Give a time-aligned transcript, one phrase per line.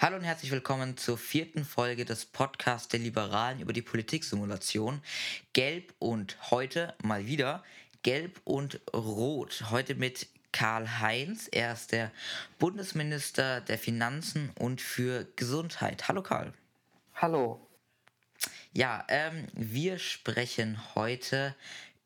[0.00, 5.02] Hallo und herzlich willkommen zur vierten Folge des Podcasts der Liberalen über die Politiksimulation.
[5.54, 7.64] Gelb und heute mal wieder
[8.04, 9.64] Gelb und Rot.
[9.72, 11.48] Heute mit Karl Heinz.
[11.50, 12.12] Er ist der
[12.60, 16.06] Bundesminister der Finanzen und für Gesundheit.
[16.06, 16.52] Hallo Karl.
[17.16, 17.60] Hallo.
[18.72, 21.56] Ja, ähm, wir sprechen heute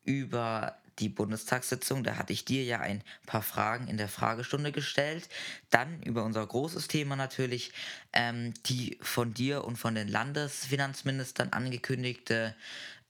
[0.03, 2.03] über die Bundestagssitzung.
[2.03, 5.29] Da hatte ich dir ja ein paar Fragen in der Fragestunde gestellt.
[5.69, 7.71] Dann über unser großes Thema natürlich,
[8.13, 12.55] ähm, die von dir und von den Landesfinanzministern angekündigte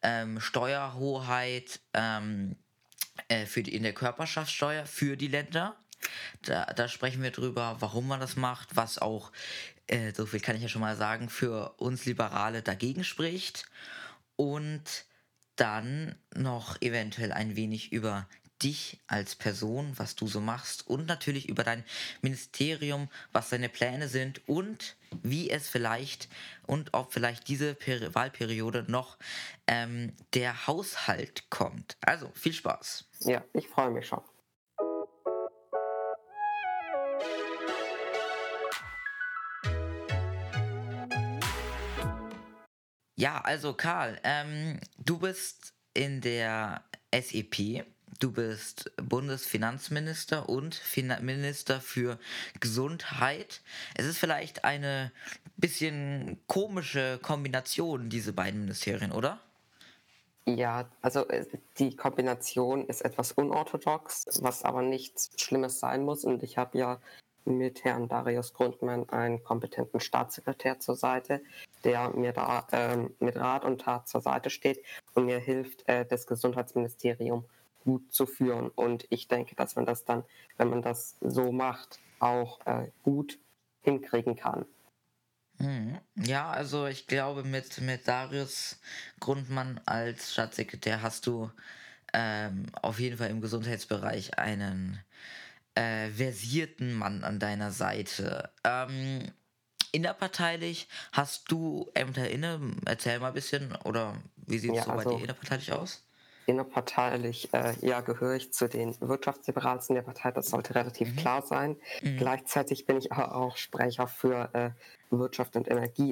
[0.01, 2.55] ähm, Steuerhoheit ähm,
[3.27, 5.75] äh, für die, in der Körperschaftssteuer für die Länder.
[6.41, 9.31] Da, da, sprechen wir drüber, warum man das macht, was auch,
[9.87, 13.65] äh, so viel kann ich ja schon mal sagen, für uns Liberale dagegen spricht.
[14.35, 15.05] Und
[15.55, 18.27] dann noch eventuell ein wenig über
[18.63, 21.83] dich als Person, was du so machst und natürlich über dein
[22.21, 26.29] Ministerium, was deine Pläne sind und wie es vielleicht
[26.65, 29.17] und ob vielleicht diese Peri Wahlperiode noch
[29.67, 31.97] ähm, der Haushalt kommt.
[32.01, 33.05] Also viel Spaß.
[33.21, 34.21] Ja, ich freue mich schon.
[43.23, 46.83] Ja, also Karl, ähm, du bist in der
[47.15, 47.85] SEP,
[48.19, 52.19] du bist Bundesfinanzminister und fin Minister für
[52.59, 53.61] Gesundheit.
[53.95, 55.13] Es ist vielleicht eine
[55.55, 59.39] bisschen komische Kombination, diese beiden Ministerien, oder?
[60.45, 61.45] Ja, also äh,
[61.77, 66.25] die Kombination ist etwas unorthodox, was aber nichts Schlimmes sein muss.
[66.25, 66.99] Und ich habe ja
[67.45, 71.41] mit Herrn Darius Grundmann einen kompetenten Staatssekretär zur Seite,
[71.83, 76.05] der mir da ähm, mit Rat und Tat zur Seite steht und mir hilft, äh,
[76.05, 77.45] das Gesundheitsministerium
[77.83, 78.69] gut zu führen.
[78.69, 80.23] Und ich denke, dass man das dann,
[80.57, 83.39] wenn man das so macht, auch äh, gut
[83.81, 84.65] hinkriegen kann.
[85.59, 85.99] Mhm.
[86.15, 88.79] Ja, also ich glaube, mit, mit Darius
[89.19, 91.51] Grundmann als Staatssekretär hast du
[92.13, 94.99] ähm, auf jeden Fall im Gesundheitsbereich einen
[95.75, 98.51] äh, versierten Mann an deiner Seite.
[98.63, 99.31] Ähm,
[99.91, 102.59] innerparteilich hast du Ämter inne?
[102.85, 106.05] Erzähl mal ein bisschen, oder wie sieht es ja, so also, bei dir innerparteilich aus?
[106.45, 111.15] Innerparteilich, äh, ja, gehöre ich zu den Wirtschaftsliberalsten der Partei, das sollte relativ mhm.
[111.15, 111.77] klar sein.
[112.01, 112.17] Mhm.
[112.17, 114.71] Gleichzeitig bin ich aber auch Sprecher für äh,
[115.09, 116.11] Wirtschaft und Energie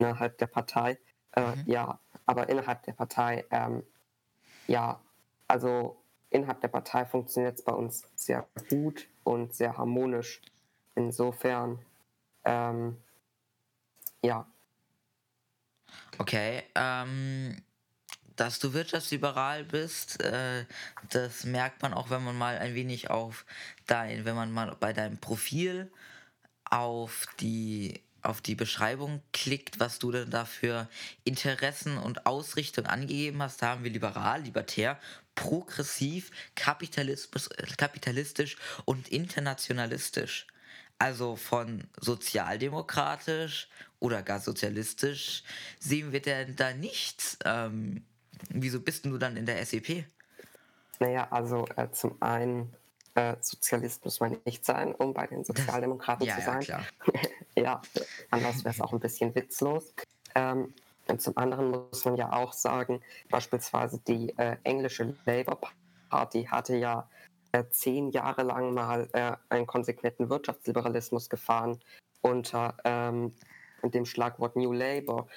[0.00, 0.98] innerhalb der Partei.
[1.32, 1.62] Äh, mhm.
[1.66, 3.84] Ja, aber innerhalb der Partei, ähm,
[4.66, 5.00] ja,
[5.46, 6.03] also
[6.34, 10.42] innerhalb der Partei funktioniert es bei uns sehr gut und sehr harmonisch.
[10.96, 11.78] Insofern,
[12.44, 12.96] ähm,
[14.22, 14.46] ja.
[16.18, 17.62] Okay, ähm,
[18.36, 20.64] dass du wirtschaftsliberal bist, äh,
[21.10, 23.46] das merkt man auch, wenn man mal ein wenig auf
[23.86, 25.90] dein, wenn man mal bei deinem Profil
[26.64, 30.88] auf die auf die Beschreibung klickt, was du denn da für
[31.24, 34.98] Interessen und Ausrichtung angegeben hast, da haben wir liberal, libertär,
[35.34, 40.46] progressiv, kapitalistisch und internationalistisch.
[40.98, 43.68] Also von sozialdemokratisch
[43.98, 45.42] oder gar sozialistisch
[45.78, 47.38] sehen wir denn da nichts.
[47.44, 48.04] Ähm,
[48.50, 50.04] wieso bist du dann in der SEP?
[51.00, 52.72] Naja, also äh, zum einen
[53.14, 56.60] äh, Sozialist muss man nicht sein, um bei den Sozialdemokraten das, ja, zu sein.
[56.62, 56.86] Ja, klar.
[57.56, 57.82] ja
[58.30, 59.94] anders wäre es auch ein bisschen witzlos.
[60.34, 60.74] Ähm,
[61.08, 63.00] und zum anderen muss man ja auch sagen,
[63.30, 65.58] beispielsweise die äh, englische Labour
[66.08, 67.08] Party hatte ja
[67.52, 71.80] äh, zehn Jahre lang mal äh, einen konsequenten Wirtschaftsliberalismus gefahren
[72.22, 73.32] unter ähm,
[73.82, 75.28] dem Schlagwort New Labour.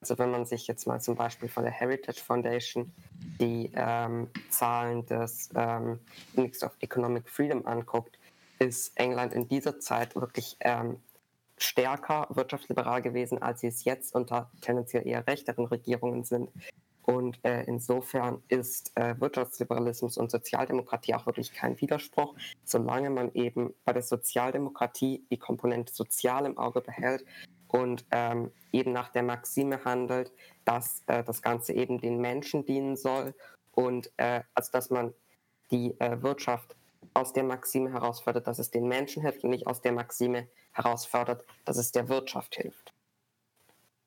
[0.00, 2.92] Also wenn man sich jetzt mal zum Beispiel von der Heritage Foundation
[3.40, 6.00] die ähm, Zahlen des ähm,
[6.34, 8.18] Index of Economic Freedom anguckt,
[8.58, 11.00] ist England in dieser Zeit wirklich ähm,
[11.62, 16.50] stärker wirtschaftsliberal gewesen, als sie es jetzt unter tendenziell eher rechteren Regierungen sind.
[17.02, 23.74] Und äh, insofern ist äh, Wirtschaftsliberalismus und Sozialdemokratie auch wirklich kein Widerspruch, solange man eben
[23.84, 27.24] bei der Sozialdemokratie die Komponente sozial im Auge behält
[27.66, 30.32] und ähm, eben nach der Maxime handelt,
[30.64, 33.34] dass äh, das Ganze eben den Menschen dienen soll
[33.72, 35.12] und äh, also dass man
[35.72, 36.76] die äh, Wirtschaft
[37.14, 41.44] aus der Maxime herausfördert, dass es den Menschen hilft und nicht aus der Maxime herausfordert,
[41.64, 42.92] dass es der Wirtschaft hilft.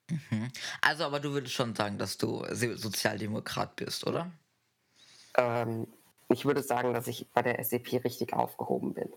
[0.10, 0.52] Mhm.
[0.82, 4.32] Also, aber du würdest schon sagen, dass du Sozialdemokrat bist, oder?
[5.36, 5.88] Ähm,
[6.30, 9.12] ich würde sagen, dass ich bei der SEP richtig aufgehoben bin.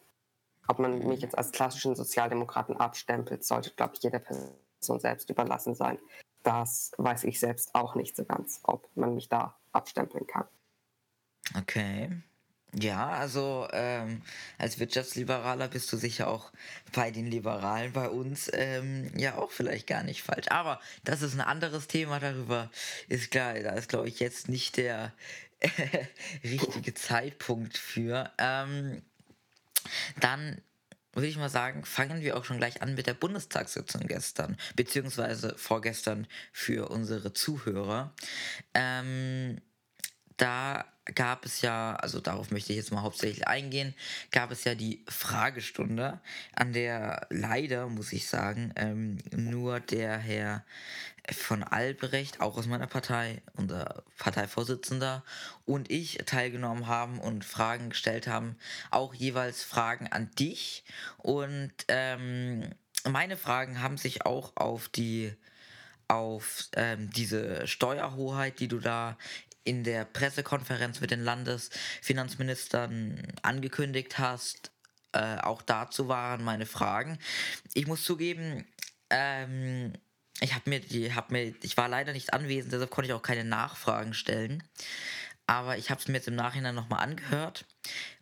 [0.66, 5.74] Ob man mich jetzt als klassischen Sozialdemokraten abstempelt, sollte, glaube ich, jeder Person selbst überlassen
[5.74, 5.98] sein.
[6.42, 10.46] Das weiß ich selbst auch nicht so ganz, ob man mich da abstempeln kann.
[11.56, 12.22] Okay.
[12.74, 14.20] Ja, also ähm,
[14.58, 16.52] als Wirtschaftsliberaler bist du sicher auch
[16.92, 20.48] bei den Liberalen bei uns ähm, ja auch vielleicht gar nicht falsch.
[20.50, 22.70] Aber das ist ein anderes Thema, darüber
[23.08, 25.14] ist klar, da ist glaube ich jetzt nicht der
[26.44, 28.30] richtige Zeitpunkt für.
[28.36, 29.02] Ähm,
[30.20, 30.60] dann
[31.14, 35.54] würde ich mal sagen, fangen wir auch schon gleich an mit der Bundestagssitzung gestern, beziehungsweise
[35.56, 38.14] vorgestern für unsere Zuhörer.
[38.74, 39.60] Ähm,
[40.38, 43.94] da gab es ja, also darauf möchte ich jetzt mal hauptsächlich eingehen,
[44.30, 46.20] gab es ja die Fragestunde,
[46.54, 50.64] an der leider, muss ich sagen, ähm, nur der Herr
[51.30, 55.24] von Albrecht, auch aus meiner Partei, unser Parteivorsitzender,
[55.66, 58.56] und ich teilgenommen haben und Fragen gestellt haben,
[58.90, 60.84] auch jeweils Fragen an dich.
[61.18, 62.70] Und ähm,
[63.04, 65.34] meine Fragen haben sich auch auf die
[66.08, 69.18] auf ähm, diese Steuerhoheit, die du da
[69.68, 74.72] in der Pressekonferenz mit den Landesfinanzministern angekündigt hast.
[75.12, 77.18] Äh, auch dazu waren meine Fragen.
[77.74, 78.66] Ich muss zugeben,
[79.10, 79.92] ähm,
[80.40, 83.22] ich habe mir die, hab mir, ich war leider nicht anwesend, deshalb konnte ich auch
[83.22, 84.62] keine Nachfragen stellen.
[85.46, 87.66] Aber ich habe es mir jetzt im Nachhinein nochmal angehört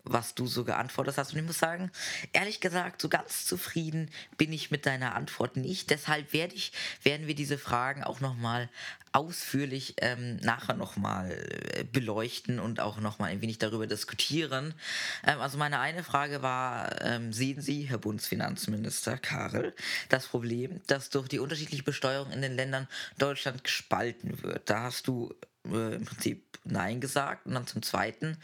[0.07, 1.33] was du so geantwortet hast.
[1.33, 1.91] Und ich muss sagen,
[2.33, 5.91] ehrlich gesagt, so ganz zufrieden bin ich mit deiner Antwort nicht.
[5.91, 6.73] Deshalb werde ich,
[7.03, 8.69] werden wir diese Fragen auch nochmal
[9.17, 14.75] ausführlich ähm, nachher nochmal äh, beleuchten und auch nochmal ein wenig darüber diskutieren.
[15.27, 19.75] Ähm, also meine eine Frage war, ähm, sehen Sie, Herr Bundesfinanzminister Karel,
[20.11, 24.69] das Problem, dass durch die unterschiedliche Besteuerung in den Ländern Deutschland gespalten wird?
[24.69, 27.47] Da hast du äh, im Prinzip Nein gesagt.
[27.47, 28.39] Und dann zum Zweiten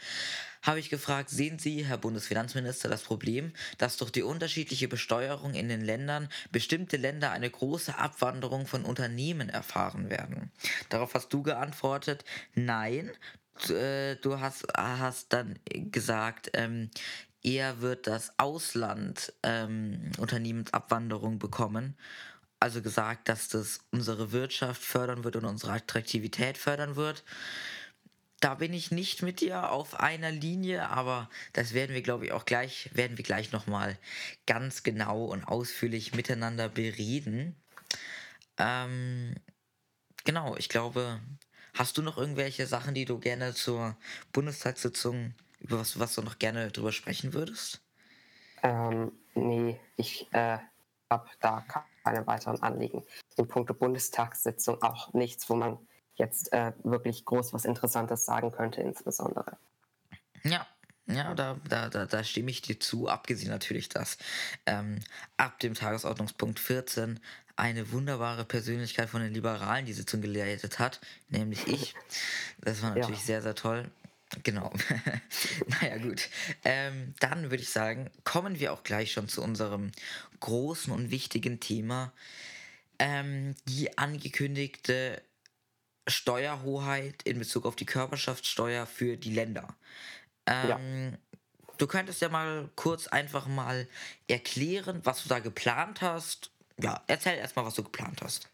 [0.63, 5.67] habe ich gefragt, sehen Sie, Herr Bundesfinanzminister, das Problem, dass durch die unterschiedliche Besteuerung in
[5.67, 10.51] den Ländern bestimmte Länder eine große Abwanderung von Unternehmen erfahren werden?
[10.89, 12.23] Darauf hast du geantwortet,
[12.55, 13.11] nein.
[13.69, 16.89] Äh, du hast, hast dann gesagt, ähm,
[17.43, 21.95] eher wird das Ausland ähm, Unternehmensabwanderung bekommen
[22.63, 27.25] also gesagt, dass das unsere Wirtschaft fördern wird und unsere Attraktivität fördern wird
[28.43, 32.33] da bin ich nicht mit dir auf einer Linie, aber das werden wir, glaube ich,
[32.33, 33.97] auch gleich, werden wir gleich nochmal
[34.45, 37.55] ganz genau und ausführlich miteinander bereden.
[38.57, 39.35] Ähm,
[40.25, 41.21] genau, ich glaube,
[41.73, 43.95] hast du noch irgendwelche Sachen, die du gerne zur
[44.33, 47.81] Bundestagssitzung, über was, was du noch gerne drüber sprechen würdest?
[48.61, 50.57] Ähm, nee, ich äh,
[51.09, 51.65] habe da
[52.03, 53.03] keine weiteren Anliegen.
[53.37, 55.77] In puncto Bundestagssitzung auch nichts, wo man
[56.15, 59.57] jetzt äh, wirklich groß was Interessantes sagen könnte, insbesondere.
[60.43, 60.67] Ja,
[61.07, 64.17] ja, da, da, da, da stimme ich dir zu, abgesehen natürlich, dass
[64.65, 64.99] ähm,
[65.35, 67.19] ab dem Tagesordnungspunkt 14
[67.55, 71.93] eine wunderbare Persönlichkeit von den Liberalen die Sitzung geleitet hat, nämlich ich.
[72.61, 73.25] Das war natürlich ja.
[73.25, 73.91] sehr, sehr toll.
[74.41, 74.73] Genau.
[75.67, 76.29] naja, gut.
[76.63, 79.91] Ähm, dann würde ich sagen, kommen wir auch gleich schon zu unserem
[80.39, 82.11] großen und wichtigen Thema.
[82.97, 85.21] Ähm, die angekündigte
[86.07, 89.75] Steuerhoheit in Bezug auf die Körperschaftssteuer für die Länder.
[90.45, 91.17] Ähm, ja.
[91.77, 93.87] Du könntest ja mal kurz einfach mal
[94.27, 96.51] erklären, was du da geplant hast.
[96.77, 98.49] Ja, erzähl erstmal, was du geplant hast.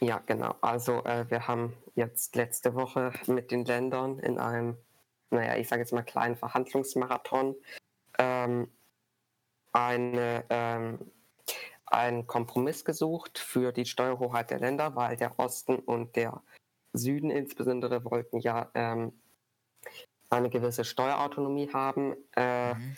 [0.00, 0.56] Ja, genau.
[0.60, 4.76] Also äh, wir haben jetzt letzte Woche mit den Ländern in einem,
[5.30, 7.54] naja, ich sage jetzt mal kleinen Verhandlungsmarathon
[8.18, 8.68] ähm,
[9.72, 10.98] eine, ähm,
[11.86, 16.42] einen Kompromiss gesucht für die Steuerhoheit der Länder, weil der Osten und der
[16.92, 19.12] Süden insbesondere wollten ja ähm,
[20.30, 22.16] eine gewisse Steuerautonomie haben.
[22.36, 22.96] Äh, mhm.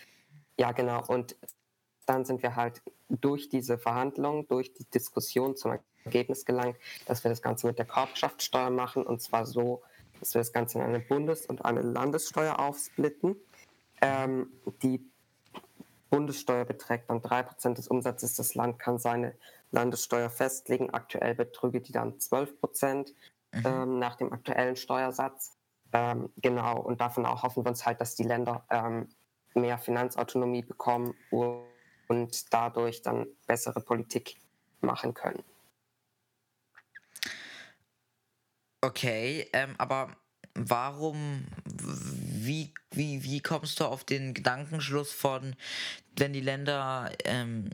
[0.59, 1.05] Ja, genau.
[1.07, 1.37] Und
[2.07, 7.31] dann sind wir halt durch diese Verhandlungen, durch die Diskussion zum Ergebnis gelangt, dass wir
[7.31, 9.83] das Ganze mit der Körperschaftssteuer machen und zwar so,
[10.21, 13.37] dass wir das Ganze in eine Bundes- und eine Landessteuer aufsplitten.
[14.01, 15.05] Ähm, die
[16.11, 18.37] Bundessteuer beträgt dann 3% des Umsatzes.
[18.37, 19.35] Das Land kann seine
[19.73, 20.91] Landessteuer festlegen.
[20.91, 23.13] Aktuell betrüge die dann 12%
[23.55, 23.67] mhm.
[23.67, 25.57] ähm, nach dem aktuellen Steuersatz.
[25.93, 29.09] Ähm, genau, und davon auch hoffen wir uns halt, dass die Länder ähm,
[29.55, 31.15] mehr Finanzautonomie bekommen
[32.09, 34.37] und dadurch dann bessere Politik
[34.81, 35.43] machen können.
[38.81, 40.09] Okay, ähm, aber
[40.55, 41.47] warum,
[42.47, 45.57] wie, wie, wie kommst du auf den Gedankenschluss von,
[46.17, 47.71] wenn die Länder ähm,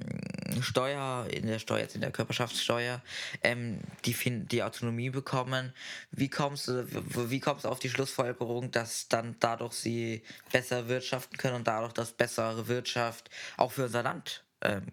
[0.61, 3.01] Steuer, in der Steuer, in der Körperschaftssteuer,
[3.43, 4.15] ähm, die,
[4.47, 5.73] die Autonomie bekommen,
[6.11, 6.87] wie kommst du,
[7.31, 10.23] wie kommst du auf die Schlussfolgerung, dass dann dadurch sie
[10.53, 14.87] besser wirtschaften können und dadurch, dass bessere Wirtschaft auch für unser Land ähm,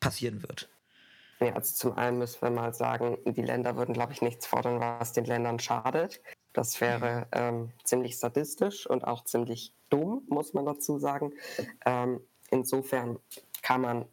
[0.00, 0.68] passieren wird?
[1.40, 4.80] Ja, also zum einen müssen wir mal sagen, die Länder würden, glaube ich, nichts fordern,
[4.80, 6.22] was den Ländern schadet.
[6.56, 11.34] Das wäre ähm, ziemlich sadistisch und auch ziemlich dumm, muss man dazu sagen.
[11.84, 13.18] Ähm, insofern
[13.60, 14.06] kann man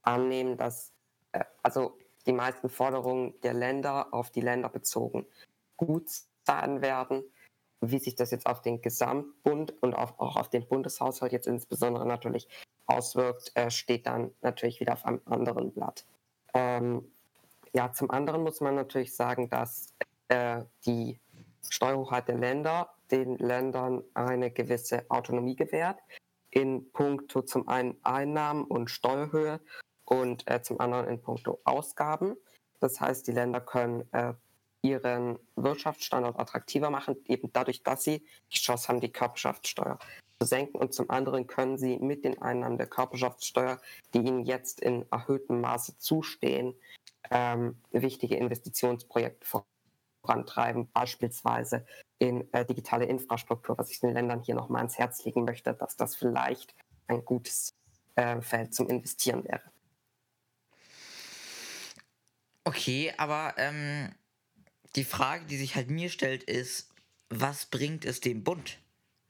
[0.00, 0.92] annehmen, dass
[1.32, 5.26] äh, also die meisten Forderungen der Länder auf die Länder bezogen
[5.76, 6.08] gut
[6.46, 7.22] sein werden.
[7.82, 12.06] Wie sich das jetzt auf den Gesamtbund und auch, auch auf den Bundeshaushalt jetzt insbesondere
[12.06, 12.48] natürlich
[12.86, 16.06] auswirkt, äh, steht dann natürlich wieder auf einem anderen Blatt.
[16.54, 17.12] Ähm,
[17.74, 19.92] ja, zum anderen muss man natürlich sagen, dass
[20.28, 21.20] äh, die
[21.68, 25.98] Steuerhoheit der Länder den Ländern eine gewisse Autonomie gewährt
[26.50, 29.60] in puncto zum einen Einnahmen und Steuerhöhe
[30.04, 32.36] und äh, zum anderen in puncto Ausgaben.
[32.80, 34.34] Das heißt, die Länder können äh,
[34.82, 39.98] ihren Wirtschaftsstandort attraktiver machen, eben dadurch, dass sie die Chance haben, die Körperschaftssteuer
[40.40, 40.78] zu senken.
[40.78, 43.78] Und zum anderen können sie mit den Einnahmen der Körperschaftssteuer,
[44.14, 46.74] die ihnen jetzt in erhöhtem Maße zustehen,
[47.30, 49.46] ähm, wichtige Investitionsprojekte
[50.22, 51.86] vorantreiben, beispielsweise
[52.18, 55.96] in äh, digitale Infrastruktur, was ich den Ländern hier nochmal ans Herz legen möchte, dass
[55.96, 56.74] das vielleicht
[57.06, 57.74] ein gutes
[58.16, 59.62] äh, Feld zum Investieren wäre.
[62.64, 64.14] Okay, aber ähm,
[64.96, 66.92] die Frage, die sich halt mir stellt, ist,
[67.30, 68.78] was bringt es dem Bund?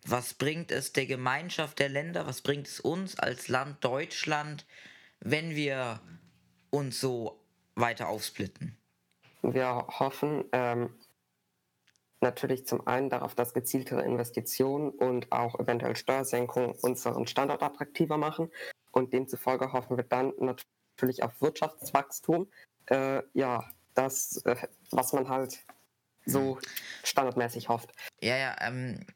[0.04, 2.26] Was bringt es der Gemeinschaft der Länder?
[2.26, 4.66] Was bringt es uns als Land Deutschland,
[5.20, 6.00] wenn wir
[6.70, 7.40] uns so
[7.74, 8.79] weiter aufsplitten?
[9.54, 10.94] Wir hoffen ähm,
[12.20, 18.50] natürlich zum einen darauf, dass gezieltere Investitionen und auch eventuell Steuersenkungen unseren Standort attraktiver machen.
[18.90, 22.50] Und demzufolge hoffen wir dann natürlich auf Wirtschaftswachstum.
[22.86, 23.64] Äh, ja,
[23.94, 24.56] das, äh,
[24.90, 25.64] was man halt
[26.26, 26.58] so
[27.02, 27.92] standardmäßig hofft.
[28.20, 29.06] Ja, ja, ähm,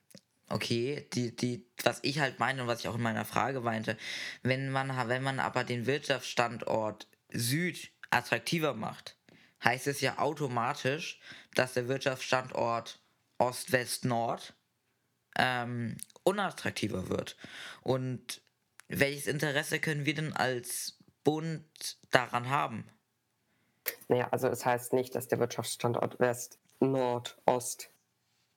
[0.48, 3.96] okay, die, die, was ich halt meine und was ich auch in meiner Frage meinte,
[4.42, 9.16] wenn man, wenn man aber den Wirtschaftsstandort Süd attraktiver macht,
[9.64, 11.21] heißt es ja automatisch,
[11.54, 13.00] dass der Wirtschaftsstandort
[13.38, 14.54] Ost, West, Nord
[15.37, 17.37] ähm, unattraktiver wird.
[17.83, 18.42] Und
[18.88, 21.64] welches Interesse können wir denn als Bund
[22.11, 22.88] daran haben?
[24.09, 27.90] Naja, also es heißt nicht, dass der Wirtschaftsstandort West, Nord, Ost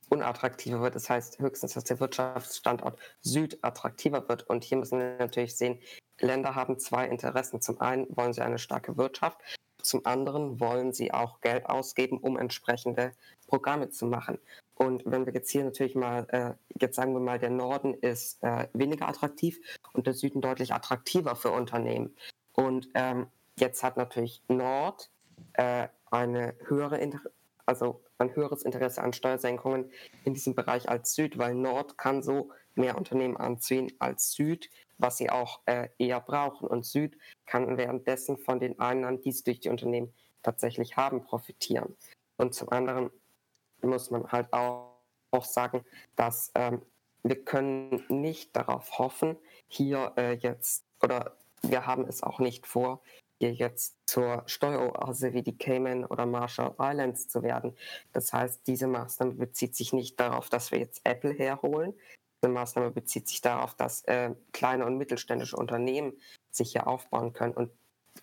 [0.10, 0.96] unattraktiver wird.
[0.96, 4.44] Das heißt höchstens, dass der Wirtschaftsstandort Süd attraktiver wird.
[4.44, 5.80] Und hier müssen wir natürlich sehen,
[6.20, 7.62] Länder haben zwei Interessen.
[7.62, 9.42] Zum einen wollen sie eine starke Wirtschaft,
[9.88, 13.14] zum anderen wollen sie auch Geld ausgeben, um entsprechende
[13.48, 14.38] Programme zu machen.
[14.76, 18.44] Und wenn wir jetzt hier natürlich mal, äh, jetzt sagen wir mal, der Norden ist
[18.44, 19.60] äh, weniger attraktiv
[19.94, 22.16] und der Süden deutlich attraktiver für Unternehmen.
[22.54, 23.28] Und ähm,
[23.58, 25.10] jetzt hat natürlich Nord
[25.54, 27.00] äh, eine höhere,
[27.66, 29.92] also ein höheres Interesse an Steuersenkungen
[30.24, 35.18] in diesem Bereich als Süd, weil Nord kann so mehr Unternehmen anziehen als Süd, was
[35.18, 36.68] sie auch äh, eher brauchen.
[36.68, 41.96] Und Süd kann währenddessen von den Einnahmen, die sie durch die Unternehmen tatsächlich haben, profitieren.
[42.38, 43.12] Und zum anderen
[43.82, 44.96] muss man halt auch,
[45.32, 45.84] auch sagen,
[46.16, 46.82] dass ähm,
[47.24, 53.02] wir können nicht darauf hoffen, hier äh, jetzt, oder wir haben es auch nicht vor,
[53.40, 57.76] hier jetzt zur Steueroase wie die Cayman oder Marshall Islands zu werden.
[58.14, 61.94] Das heißt, diese Maßnahme bezieht sich nicht darauf, dass wir jetzt Apple herholen.
[62.42, 66.14] Diese Maßnahme bezieht sich darauf, dass äh, kleine und mittelständische Unternehmen
[66.52, 67.54] sich hier aufbauen können.
[67.54, 67.72] Und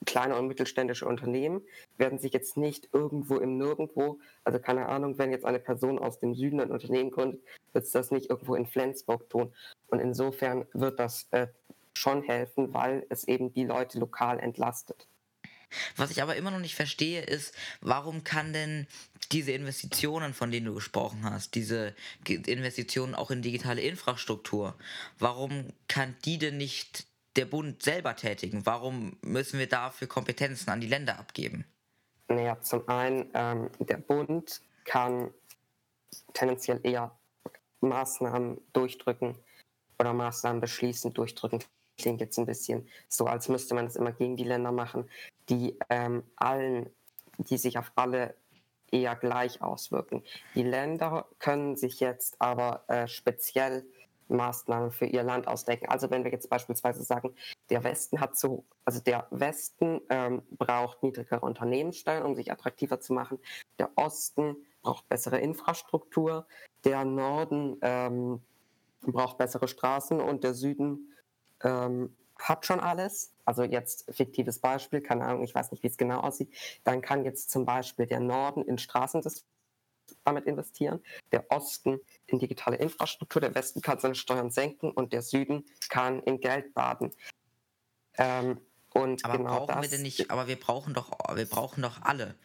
[0.06, 1.62] kleine und mittelständische Unternehmen
[1.97, 6.18] werden sich jetzt nicht irgendwo im Nirgendwo, also keine Ahnung, wenn jetzt eine Person aus
[6.18, 7.42] dem Süden ein Unternehmen gründet,
[7.73, 9.52] wird es das nicht irgendwo in Flensburg tun.
[9.88, 11.47] Und insofern wird das äh,
[11.96, 15.06] schon helfen, weil es eben die Leute lokal entlastet.
[15.96, 18.86] Was ich aber immer noch nicht verstehe, ist, warum kann denn
[19.32, 21.94] diese Investitionen, von denen du gesprochen hast, diese
[22.26, 24.76] Investitionen auch in digitale Infrastruktur,
[25.18, 28.64] warum kann die denn nicht der Bund selber tätigen?
[28.66, 31.64] Warum müssen wir dafür Kompetenzen an die Länder abgeben?
[32.28, 35.32] Naja, zum einen, ähm, der Bund kann
[36.32, 37.16] tendenziell eher
[37.80, 39.36] Maßnahmen durchdrücken
[39.98, 41.62] oder Maßnahmen beschließen, durchdrücken
[41.96, 45.08] klingt jetzt ein bisschen so, als müsste man es immer gegen die Länder machen,
[45.48, 46.90] die ähm, allen,
[47.38, 48.34] die sich auf alle
[48.90, 50.22] eher gleich auswirken.
[50.54, 53.84] Die Länder können sich jetzt aber äh, speziell
[54.28, 55.88] Maßnahmen für ihr Land ausdenken.
[55.88, 57.34] Also wenn wir jetzt beispielsweise sagen,
[57.70, 63.12] der Westen hat so, also der Westen ähm, braucht niedrigere Unternehmenssteuern, um sich attraktiver zu
[63.12, 63.38] machen.
[63.78, 66.46] Der Osten braucht bessere Infrastruktur.
[66.84, 68.40] Der Norden ähm,
[69.02, 71.13] braucht bessere Straßen und der Süden
[71.64, 75.97] ähm, hat schon alles, also jetzt fiktives Beispiel, keine Ahnung, ich weiß nicht, wie es
[75.97, 76.52] genau aussieht,
[76.85, 79.23] dann kann jetzt zum Beispiel der Norden in Straßen
[80.25, 81.02] damit investieren,
[81.33, 86.23] der Osten in digitale Infrastruktur, der Westen kann seine Steuern senken und der Süden kann
[86.23, 87.12] in Geld baden.
[88.16, 88.61] Ähm,
[88.92, 92.02] und aber genau brauchen das, wir denn nicht, aber wir brauchen doch, wir brauchen doch
[92.02, 92.37] alle.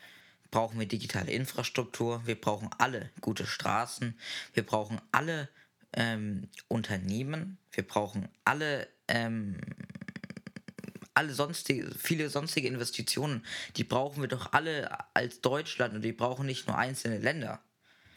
[0.52, 4.20] Brauchen wir digitale Infrastruktur, wir brauchen alle gute Straßen,
[4.54, 5.48] wir brauchen alle
[5.94, 9.58] ähm, Unternehmen, wir brauchen alle, ähm,
[11.14, 16.46] alle sonstige, viele sonstige Investitionen, die brauchen wir doch alle als Deutschland und die brauchen
[16.46, 17.60] nicht nur einzelne Länder.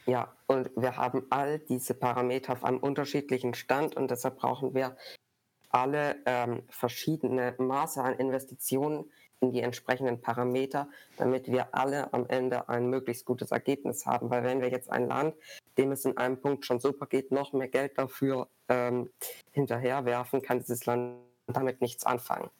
[0.06, 4.96] Ja, und wir haben all diese Parameter auf einem unterschiedlichen Stand und deshalb brauchen wir
[5.70, 12.68] alle ähm, verschiedene Maße an Investitionen in die entsprechenden Parameter, damit wir alle am Ende
[12.68, 14.30] ein möglichst gutes Ergebnis haben.
[14.30, 15.34] Weil wenn wir jetzt ein Land,
[15.78, 19.10] dem es in einem Punkt schon super geht, noch mehr Geld dafür ähm,
[19.52, 22.50] hinterherwerfen, kann dieses Land damit nichts anfangen.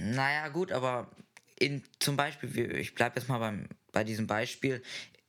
[0.00, 1.10] Naja, gut, aber
[1.58, 4.82] in, zum Beispiel, ich bleibe jetzt mal beim, bei diesem Beispiel,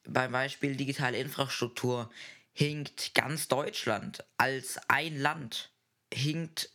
[0.08, 2.10] beim Beispiel digitale Infrastruktur
[2.54, 5.72] hinkt ganz Deutschland als ein Land,
[6.14, 6.70] hinkt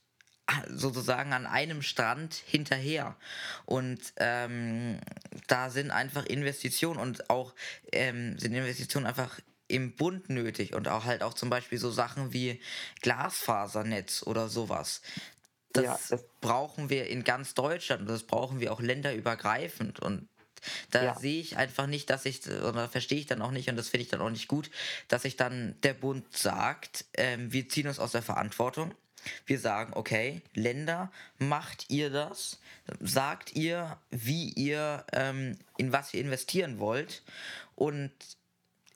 [0.68, 3.16] sozusagen an einem Strand hinterher.
[3.64, 5.00] Und ähm,
[5.46, 7.54] da sind einfach Investitionen und auch
[7.92, 12.32] ähm, sind Investitionen einfach im Bund nötig und auch halt auch zum Beispiel so Sachen
[12.32, 12.60] wie
[13.00, 15.02] Glasfasernetz oder sowas.
[15.72, 20.28] Das, ja, das brauchen wir in ganz Deutschland und das brauchen wir auch länderübergreifend und
[20.90, 21.18] da ja.
[21.18, 24.02] sehe ich einfach nicht, dass ich, oder verstehe ich dann auch nicht, und das finde
[24.02, 24.70] ich dann auch nicht gut,
[25.08, 28.94] dass sich dann der Bund sagt, ähm, wir ziehen uns aus der Verantwortung.
[29.44, 32.58] Wir sagen, okay, Länder, macht ihr das?
[33.00, 37.22] Sagt ihr, wie ihr, ähm, in was ihr investieren wollt?
[37.74, 38.12] Und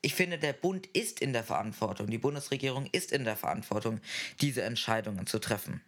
[0.04, 4.00] ich finde, der Bund ist in der Verantwortung, die Bundesregierung ist in der Verantwortung,
[4.40, 5.80] diese Entscheidungen zu treffen.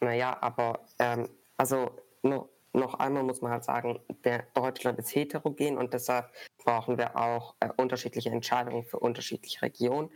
[0.00, 1.90] Naja, aber ähm, also
[2.22, 7.16] nur noch einmal muss man halt sagen, der Deutschland ist heterogen und deshalb brauchen wir
[7.16, 10.10] auch äh, unterschiedliche Entscheidungen für unterschiedliche Regionen.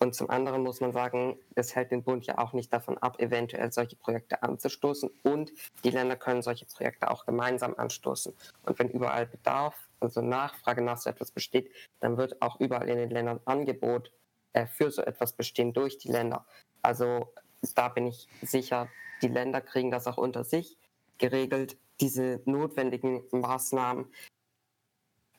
[0.00, 3.20] Und zum anderen muss man sagen, es hält den Bund ja auch nicht davon ab,
[3.20, 5.10] eventuell solche Projekte anzustoßen.
[5.24, 8.32] Und die Länder können solche Projekte auch gemeinsam anstoßen.
[8.62, 12.98] Und wenn überall Bedarf, also Nachfrage nach so etwas besteht, dann wird auch überall in
[12.98, 14.12] den Ländern Angebot
[14.52, 16.46] äh, für so etwas bestehen durch die Länder.
[16.82, 17.32] Also
[17.74, 18.88] da bin ich sicher,
[19.22, 20.78] die Länder kriegen das auch unter sich
[21.18, 24.06] geregelt diese notwendigen Maßnahmen.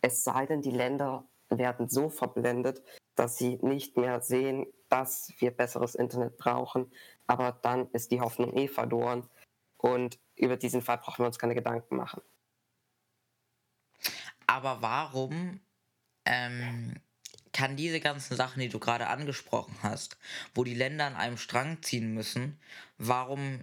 [0.01, 2.83] Es sei denn, die Länder werden so verblendet,
[3.15, 6.91] dass sie nicht mehr sehen, dass wir besseres Internet brauchen.
[7.27, 9.27] Aber dann ist die Hoffnung eh verloren.
[9.77, 12.21] Und über diesen Fall brauchen wir uns keine Gedanken machen.
[14.49, 15.59] Aber warum
[16.25, 16.95] ähm,
[17.53, 20.17] kann diese ganzen Sachen, die du gerade angesprochen hast,
[20.55, 22.59] wo die Länder an einem Strang ziehen müssen,
[22.97, 23.62] warum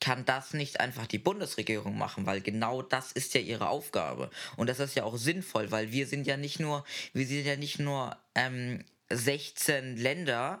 [0.00, 4.30] kann das nicht einfach die Bundesregierung machen, weil genau das ist ja ihre Aufgabe.
[4.56, 7.56] Und das ist ja auch sinnvoll, weil wir sind ja nicht nur, wir sind ja
[7.56, 10.60] nicht nur ähm, 16 Länder,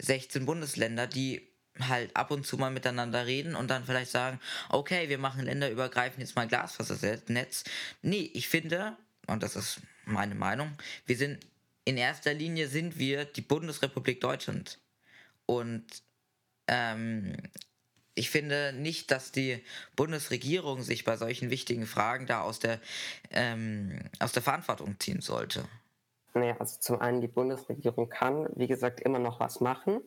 [0.00, 1.47] 16 Bundesländer, die
[1.86, 6.20] halt ab und zu mal miteinander reden und dann vielleicht sagen, okay, wir machen länderübergreifend
[6.20, 7.64] jetzt mal Glasfasernetz.
[8.02, 10.72] Nee, ich finde, und das ist meine Meinung,
[11.06, 11.38] wir sind
[11.84, 14.78] in erster Linie sind wir die Bundesrepublik Deutschland.
[15.46, 15.86] Und
[16.66, 17.34] ähm,
[18.14, 19.64] ich finde nicht, dass die
[19.96, 22.78] Bundesregierung sich bei solchen wichtigen Fragen da aus der,
[23.30, 25.64] ähm, aus der Verantwortung ziehen sollte.
[26.34, 30.02] Naja, also zum einen, die Bundesregierung kann, wie gesagt, immer noch was machen.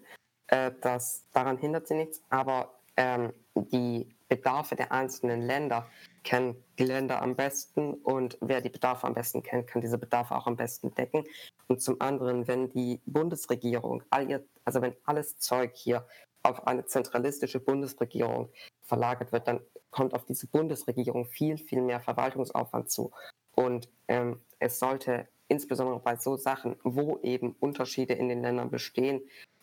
[0.52, 5.88] Äh, das, daran hindert sie nichts, aber ähm, die Bedarfe der einzelnen Länder
[6.24, 10.36] kennen die Länder am besten und wer die Bedarfe am besten kennt, kann diese Bedarfe
[10.36, 11.26] auch am besten decken.
[11.68, 16.06] Und zum anderen, wenn die Bundesregierung, all ihr, also wenn alles Zeug hier
[16.44, 18.50] auf eine zentralistische Bundesregierung
[18.84, 23.12] verlagert wird, dann kommt auf diese Bundesregierung viel, viel mehr Verwaltungsaufwand zu.
[23.56, 29.22] Und ähm, es sollte insbesondere bei so Sachen, wo eben Unterschiede in den Ländern bestehen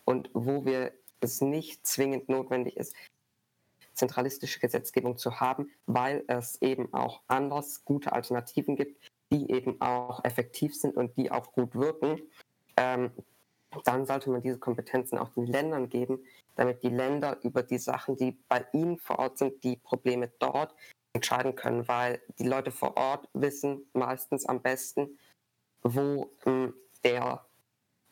[0.09, 2.95] und wo wir es nicht zwingend notwendig ist,
[3.93, 8.99] zentralistische Gesetzgebung zu haben, weil es eben auch anders gute Alternativen gibt,
[9.31, 12.19] die eben auch effektiv sind und die auch gut wirken,
[12.75, 13.11] ähm,
[13.83, 18.17] dann sollte man diese Kompetenzen auch den Ländern geben, damit die Länder über die Sachen,
[18.17, 20.73] die bei ihnen vor Ort sind, die Probleme dort
[21.13, 25.19] entscheiden können, weil die Leute vor Ort wissen meistens am besten,
[25.83, 27.45] wo ähm, der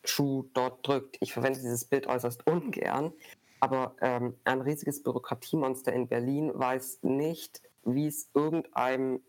[0.04, 1.16] Schuh dort drückt.
[1.20, 3.12] Ich verwende dieses Bild äußerst ungern,
[3.60, 9.20] aber ähm, ein riesiges Bürokratiemonster in Berlin weiß nicht, wie es irgendeinem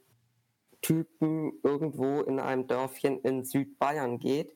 [0.81, 4.55] Typen irgendwo in einem Dörfchen in Südbayern geht.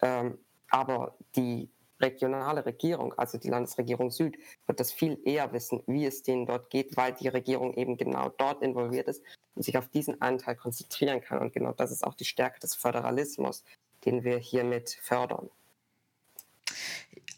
[0.00, 0.38] Ähm,
[0.70, 4.36] aber die regionale Regierung, also die Landesregierung Süd,
[4.66, 8.28] wird das viel eher wissen, wie es denen dort geht, weil die Regierung eben genau
[8.30, 9.22] dort involviert ist
[9.54, 11.38] und sich auf diesen Anteil konzentrieren kann.
[11.38, 13.64] Und genau das ist auch die Stärke des Föderalismus,
[14.04, 15.50] den wir hiermit fördern.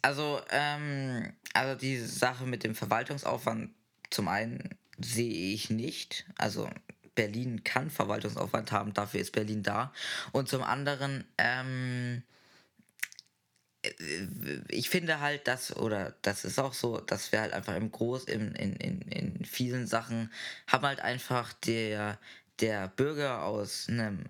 [0.02, 3.70] Also, ähm, also die Sache mit dem Verwaltungsaufwand,
[4.10, 6.26] zum einen sehe ich nicht.
[6.36, 6.68] Also
[7.14, 9.92] Berlin kann Verwaltungsaufwand haben, dafür ist Berlin da.
[10.32, 12.22] Und zum anderen, ähm,
[13.82, 13.90] äh,
[14.68, 18.24] ich finde halt, dass, oder das ist auch so, dass wir halt einfach im Groß,
[18.24, 20.32] in, in, in, in vielen Sachen
[20.66, 22.18] haben halt einfach der,
[22.60, 24.24] der Bürger aus einem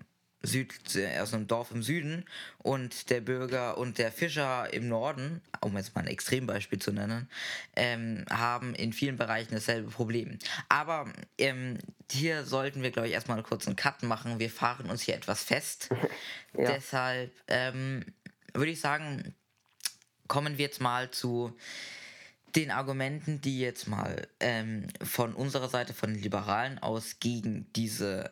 [0.45, 2.25] Süd, äh, aus einem Dorf im Süden
[2.59, 7.29] und der Bürger und der Fischer im Norden, um jetzt mal ein Extrembeispiel zu nennen,
[7.75, 10.37] ähm, haben in vielen Bereichen dasselbe Problem.
[10.69, 11.77] Aber ähm,
[12.11, 14.39] hier sollten wir, glaube ich, erstmal einen Cut machen.
[14.39, 15.89] Wir fahren uns hier etwas fest.
[16.57, 16.71] ja.
[16.71, 18.05] Deshalb ähm,
[18.53, 19.33] würde ich sagen,
[20.27, 21.55] kommen wir jetzt mal zu
[22.55, 28.31] den Argumenten, die jetzt mal ähm, von unserer Seite, von den Liberalen aus gegen diese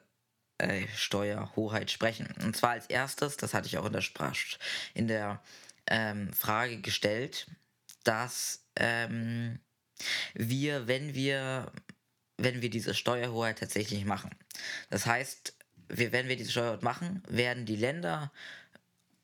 [0.57, 2.27] äh, Steuerhoheit sprechen.
[2.43, 4.35] Und zwar als erstes, das hatte ich auch in der, Sprach
[4.93, 5.41] in der
[5.87, 7.47] ähm, Frage gestellt,
[8.03, 9.59] dass ähm,
[10.33, 11.71] wir, wenn wir,
[12.37, 14.31] wenn wir diese Steuerhoheit tatsächlich machen,
[14.89, 15.53] das heißt,
[15.89, 18.31] wir, wenn wir diese Steuerhoheit machen, werden die Länder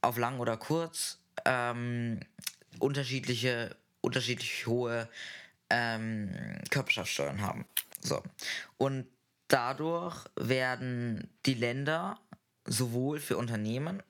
[0.01, 2.19] auf lang oder kurz ähm,
[2.79, 5.09] unterschiedliche, unterschiedlich hohe
[5.69, 6.31] ähm,
[6.69, 7.65] Körperschaftssteuern haben.
[8.01, 8.23] So.
[8.77, 9.07] Und
[9.49, 12.19] Dadurch werden die Länder
[12.65, 14.03] sowohl für Unternehmen,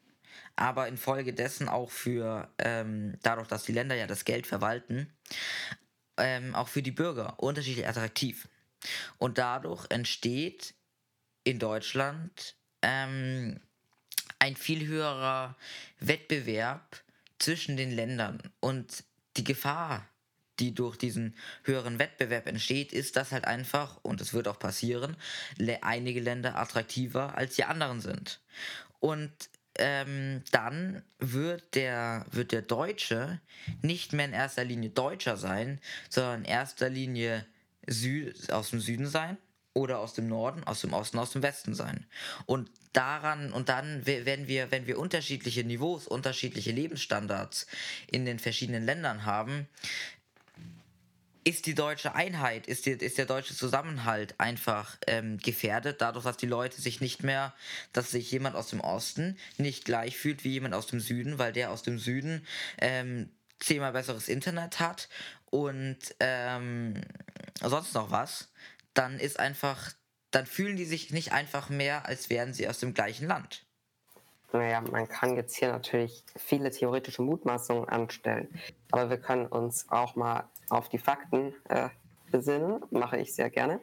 [0.57, 5.11] aber infolgedessen auch für, ähm, dadurch, dass die Länder ja das Geld verwalten,
[6.17, 8.49] ähm, auch für die Bürger unterschiedlich attraktiv.
[9.17, 10.75] Und dadurch entsteht
[11.45, 13.61] in Deutschland ähm,
[14.39, 15.55] ein viel höherer
[16.01, 17.01] Wettbewerb
[17.39, 18.41] zwischen den Ländern.
[18.59, 19.05] Und
[19.37, 20.05] die Gefahr
[20.59, 25.15] die durch diesen höheren Wettbewerb entsteht, ist, dass halt einfach, und es wird auch passieren,
[25.81, 28.41] einige Länder attraktiver als die anderen sind.
[28.99, 29.31] Und
[29.79, 33.39] ähm, dann wird der, wird der Deutsche
[33.81, 37.45] nicht mehr in erster Linie Deutscher sein, sondern in erster Linie
[37.87, 39.37] Sü aus dem Süden sein
[39.73, 42.05] oder aus dem Norden, aus dem Osten, aus dem Westen sein.
[42.45, 47.67] Und daran und dann wenn wir wenn wir unterschiedliche Niveaus, unterschiedliche Lebensstandards
[48.07, 49.67] in den verschiedenen Ländern haben,
[51.43, 56.37] ist die deutsche Einheit, ist, die, ist der deutsche Zusammenhalt einfach ähm, gefährdet, dadurch, dass
[56.37, 57.53] die Leute sich nicht mehr,
[57.93, 61.53] dass sich jemand aus dem Osten nicht gleich fühlt wie jemand aus dem Süden, weil
[61.53, 62.45] der aus dem Süden
[62.79, 65.09] ähm, zehnmal besseres Internet hat
[65.49, 67.01] und ähm,
[67.61, 68.51] sonst noch was,
[68.93, 69.93] dann ist einfach,
[70.31, 73.65] dann fühlen die sich nicht einfach mehr, als wären sie aus dem gleichen Land.
[74.51, 78.49] Naja, man kann jetzt hier natürlich viele theoretische Mutmaßungen anstellen,
[78.91, 81.89] aber wir können uns auch mal auf die Fakten äh,
[82.31, 83.79] besinnen, mache ich sehr gerne.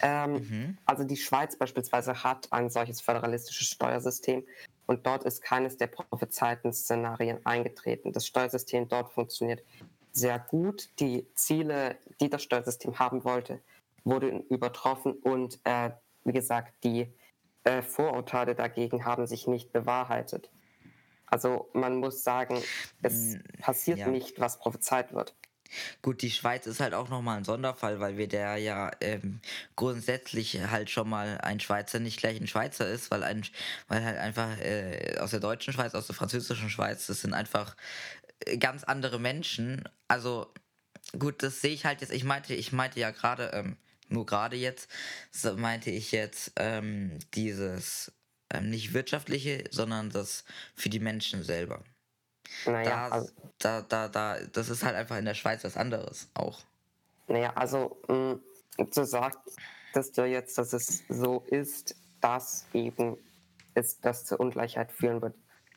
[0.00, 0.78] Ähm, mhm.
[0.86, 4.44] Also die Schweiz beispielsweise hat ein solches föderalistisches Steuersystem
[4.86, 8.12] und dort ist keines der prophezeiten Szenarien eingetreten.
[8.12, 9.62] Das Steuersystem dort funktioniert
[10.12, 10.88] sehr gut.
[10.98, 13.60] Die Ziele, die das Steuersystem haben wollte,
[14.04, 15.90] wurden übertroffen und äh,
[16.24, 17.12] wie gesagt, die
[17.64, 20.50] äh, Vorurteile dagegen haben sich nicht bewahrheitet.
[21.26, 22.60] Also man muss sagen,
[23.02, 24.08] es mm, passiert ja.
[24.08, 25.34] nicht, was prophezeit wird.
[26.02, 29.40] Gut, die Schweiz ist halt auch nochmal ein Sonderfall, weil wir der ja ähm,
[29.76, 33.44] grundsätzlich halt schon mal ein Schweizer nicht gleich ein Schweizer ist, weil, ein,
[33.88, 37.76] weil halt einfach äh, aus der deutschen Schweiz, aus der französischen Schweiz, das sind einfach
[38.46, 39.84] äh, ganz andere Menschen.
[40.08, 40.52] Also
[41.18, 42.12] gut, das sehe ich halt jetzt.
[42.12, 43.76] Ich meinte, ich meinte ja gerade, ähm,
[44.08, 44.90] nur gerade jetzt,
[45.30, 48.12] so meinte ich jetzt ähm, dieses
[48.52, 51.82] ähm, nicht wirtschaftliche, sondern das für die Menschen selber.
[52.66, 56.28] Naja, da, also, da, da, da, das ist halt einfach in der Schweiz was anderes
[56.34, 56.60] auch.
[57.28, 58.40] Naja, also mh, mm,
[58.94, 59.38] du sagst
[60.14, 63.16] du jetzt, dass es so ist, dass eben
[63.74, 65.34] es das zur Ungleichheit führen wird.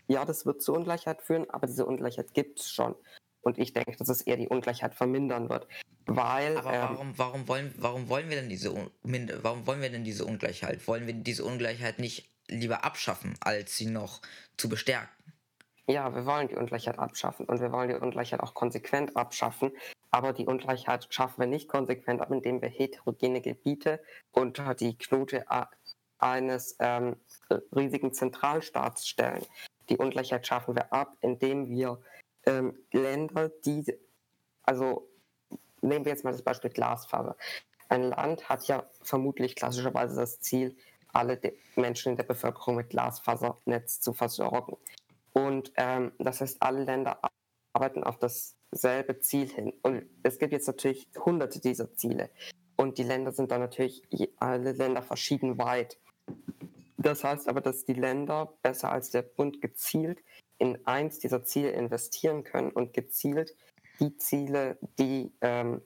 [0.08, 2.96] Ja, das wird zur Ungleichheit führen, aber diese Ungleichheit gibt es schon.
[3.42, 5.68] Und ich denke, dass es eher die Ungleichheit vermindern wird.
[6.08, 10.04] Weil, Aber warum, ähm, warum, wollen, warum wollen wir denn diese warum wollen wir denn
[10.04, 10.88] diese Ungleichheit?
[10.88, 14.22] Wollen wir diese Ungleichheit nicht lieber abschaffen, als sie noch
[14.58, 15.10] zu bestärken?
[15.88, 19.72] Ja, wir wollen die Ungleichheit abschaffen und wir wollen die Ungleichheit auch konsequent abschaffen.
[20.10, 25.46] Aber die Ungleichheit schaffen wir nicht konsequent ab, indem wir heterogene Gebiete unter die Knute
[26.18, 27.18] eines ähm,
[27.76, 29.46] riesigen Zentralstaats stellen.
[29.90, 32.02] Die Ungleichheit schaffen wir ab, indem wir
[32.46, 33.86] ähm, Länder, die,
[34.64, 35.08] also
[35.82, 37.36] nehmen wir jetzt mal das Beispiel Glasfaser.
[37.90, 40.76] Ein Land hat ja vermutlich klassischerweise das Ziel,
[41.14, 41.40] alle
[41.76, 44.78] Menschen in der Bevölkerung mit Glasfasernetz zu versorgen.
[45.36, 47.20] Und ähm, das heißt, alle Länder
[47.74, 49.74] arbeiten auf dasselbe Ziel hin.
[49.82, 52.30] Und es gibt jetzt natürlich hunderte dieser Ziele.
[52.78, 54.04] Und die Länder sind dann natürlich
[54.38, 56.00] alle Länder verschieden weit.
[56.98, 60.24] Das heißt aber, dass die Länder besser als der Bund gezielt
[60.58, 63.56] in eins dieser Ziele investieren können und gezielt
[64.00, 65.82] die Ziele, die ähm,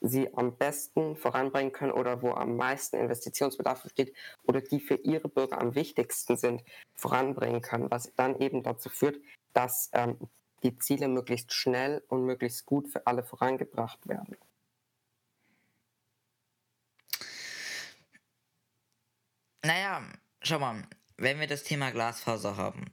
[0.00, 5.28] sie am besten voranbringen können oder wo am meisten Investitionsbedarf besteht oder die für ihre
[5.28, 6.62] Bürger am wichtigsten sind,
[6.94, 9.20] voranbringen können, was dann eben dazu führt,
[9.52, 10.18] dass ähm,
[10.62, 14.36] die Ziele möglichst schnell und möglichst gut für alle vorangebracht werden.
[19.64, 20.02] Naja,
[20.40, 20.82] schau mal,
[21.16, 22.92] wenn wir das Thema Glasfaser haben,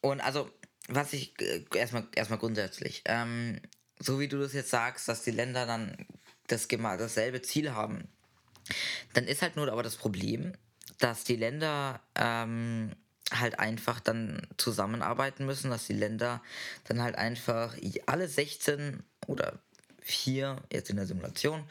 [0.00, 0.50] und also,
[0.88, 3.60] was ich äh, erstmal, erstmal grundsätzlich, ähm,
[3.98, 6.06] so wie du das jetzt sagst, dass die Länder dann
[6.52, 8.08] das, dasselbe Ziel haben,
[9.14, 10.52] dann ist halt nur aber das Problem,
[10.98, 12.92] dass die Länder ähm,
[13.32, 16.42] halt einfach dann zusammenarbeiten müssen, dass die Länder
[16.84, 19.60] dann halt einfach alle 16 oder
[20.00, 21.64] vier, jetzt in der Simulation,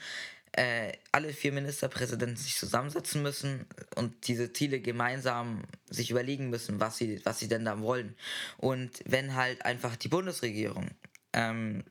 [0.53, 6.97] äh, alle vier Ministerpräsidenten sich zusammensetzen müssen und diese Ziele gemeinsam sich überlegen müssen, was
[6.97, 8.15] sie, was sie denn da wollen.
[8.57, 10.89] Und wenn halt einfach die Bundesregierung
[11.33, 11.83] ähm,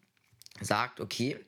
[0.60, 1.38] sagt, okay,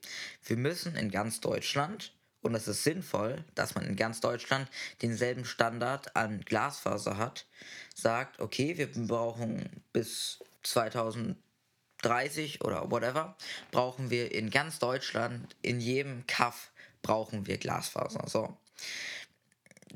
[0.44, 4.68] wir müssen in ganz Deutschland und es ist sinnvoll, dass man in ganz Deutschland
[5.02, 7.46] denselben Standard an Glasfaser hat,
[7.94, 13.36] sagt, okay, wir brauchen bis 2030 oder whatever,
[13.70, 16.70] brauchen wir in ganz Deutschland, in jedem Kaff
[17.02, 18.24] brauchen wir Glasfaser.
[18.26, 18.56] So.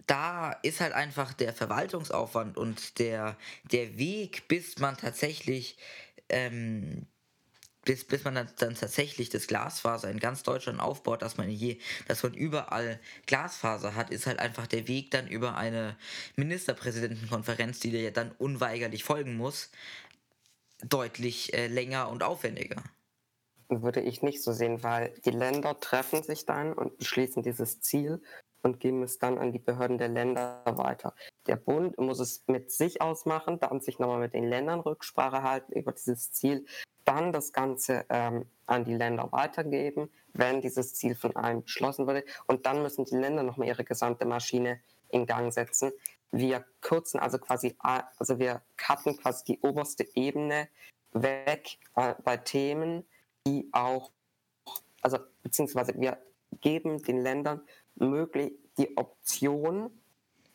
[0.07, 5.79] Da ist halt einfach der Verwaltungsaufwand und der, der Weg, bis man tatsächlich
[6.29, 7.07] ähm,
[7.85, 12.23] bis, bis man dann, tatsächlich das Glasfaser in ganz Deutschland aufbaut, dass man je, dass
[12.23, 15.97] man überall Glasfaser hat, ist halt einfach der Weg dann über eine
[16.37, 19.71] Ministerpräsidentenkonferenz, die dir dann unweigerlich folgen muss,
[20.83, 22.83] deutlich äh, länger und aufwendiger.
[23.69, 28.21] Würde ich nicht so sehen, weil die Länder treffen sich dann und beschließen dieses Ziel
[28.65, 31.15] und geben es dann an die Behörden der Länder weiter.
[31.47, 35.73] Der Bund muss es mit sich ausmachen, dann sich nochmal mit den Ländern Rücksprache halten
[35.73, 36.65] über dieses Ziel,
[37.05, 42.25] dann das Ganze ähm, an die Länder weitergeben, wenn dieses Ziel von allen beschlossen wurde.
[42.47, 45.93] Und dann müssen die Länder nochmal ihre gesamte Maschine in Gang setzen.
[46.33, 50.69] Wir kürzen also quasi, also wir cutten quasi die oberste Ebene
[51.13, 53.05] weg äh, bei Themen,
[53.47, 54.11] die auch,
[55.03, 56.19] also beziehungsweise wir
[56.61, 57.61] geben den Ländern
[57.97, 59.91] möglich die Option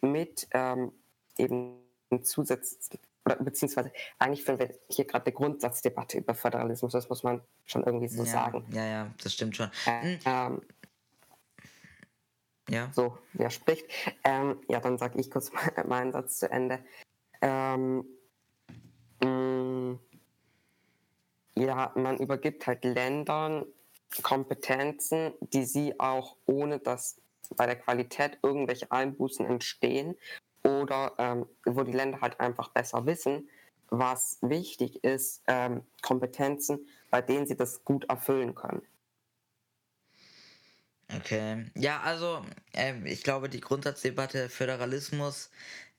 [0.02, 0.92] mit ähm,
[1.38, 1.80] eben
[2.24, 7.42] zusätzlich oder beziehungsweise eigentlich führen wir hier gerade eine Grundsatzdebatte über Föderalismus, das muss man
[7.66, 8.66] schon irgendwie so ja, sagen.
[8.72, 9.70] Ja, ja, das stimmt schon.
[9.86, 10.20] Äh, hm.
[10.26, 10.62] ähm,
[12.70, 12.92] ja.
[12.94, 13.86] So, wer spricht?
[14.24, 15.52] Ähm, ja, dann sage ich kurz
[15.88, 16.80] meinen Satz zu Ende.
[17.42, 18.06] Ähm,
[19.22, 20.00] mh, mm,
[21.56, 23.66] ja, man übergibt halt Ländern
[24.24, 27.18] Kompetenzen, die sie auch ohne dass
[27.56, 30.16] bei der Qualität irgendwelche Einbußen entstehen
[30.64, 33.50] oder ähm, wo die Länder halt einfach besser wissen,
[33.90, 38.82] was wichtig ist, ähm, Kompetenzen, bei denen sie das gut erfüllen können.
[41.16, 41.66] Okay.
[41.76, 45.50] Ja, also ähm, ich glaube, die Grundsatzdebatte Föderalismus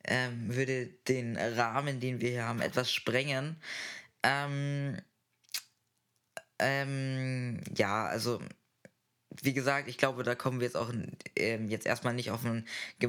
[0.05, 3.61] ähm, würde den Rahmen, den wir hier haben, etwas sprengen.
[4.23, 4.97] Ähm,
[6.59, 8.39] ähm, ja, also
[9.41, 10.91] wie gesagt, ich glaube, da kommen wir jetzt auch
[11.35, 12.65] ähm, jetzt erstmal nicht auf einen,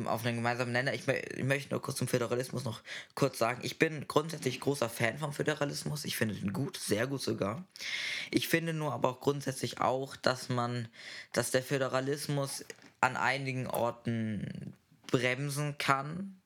[0.07, 0.95] auf einen gemeinsamen Nenner.
[0.95, 2.83] Ich, ich, möchte nur kurz zum Föderalismus noch
[3.15, 3.61] kurz sagen.
[3.63, 6.05] Ich bin grundsätzlich großer Fan vom Föderalismus.
[6.05, 7.65] Ich finde den gut, sehr gut sogar.
[8.31, 10.89] Ich finde nur aber auch grundsätzlich auch, dass man,
[11.33, 12.65] dass der Föderalismus
[13.01, 14.75] an einigen Orten
[15.09, 16.42] bremsen kann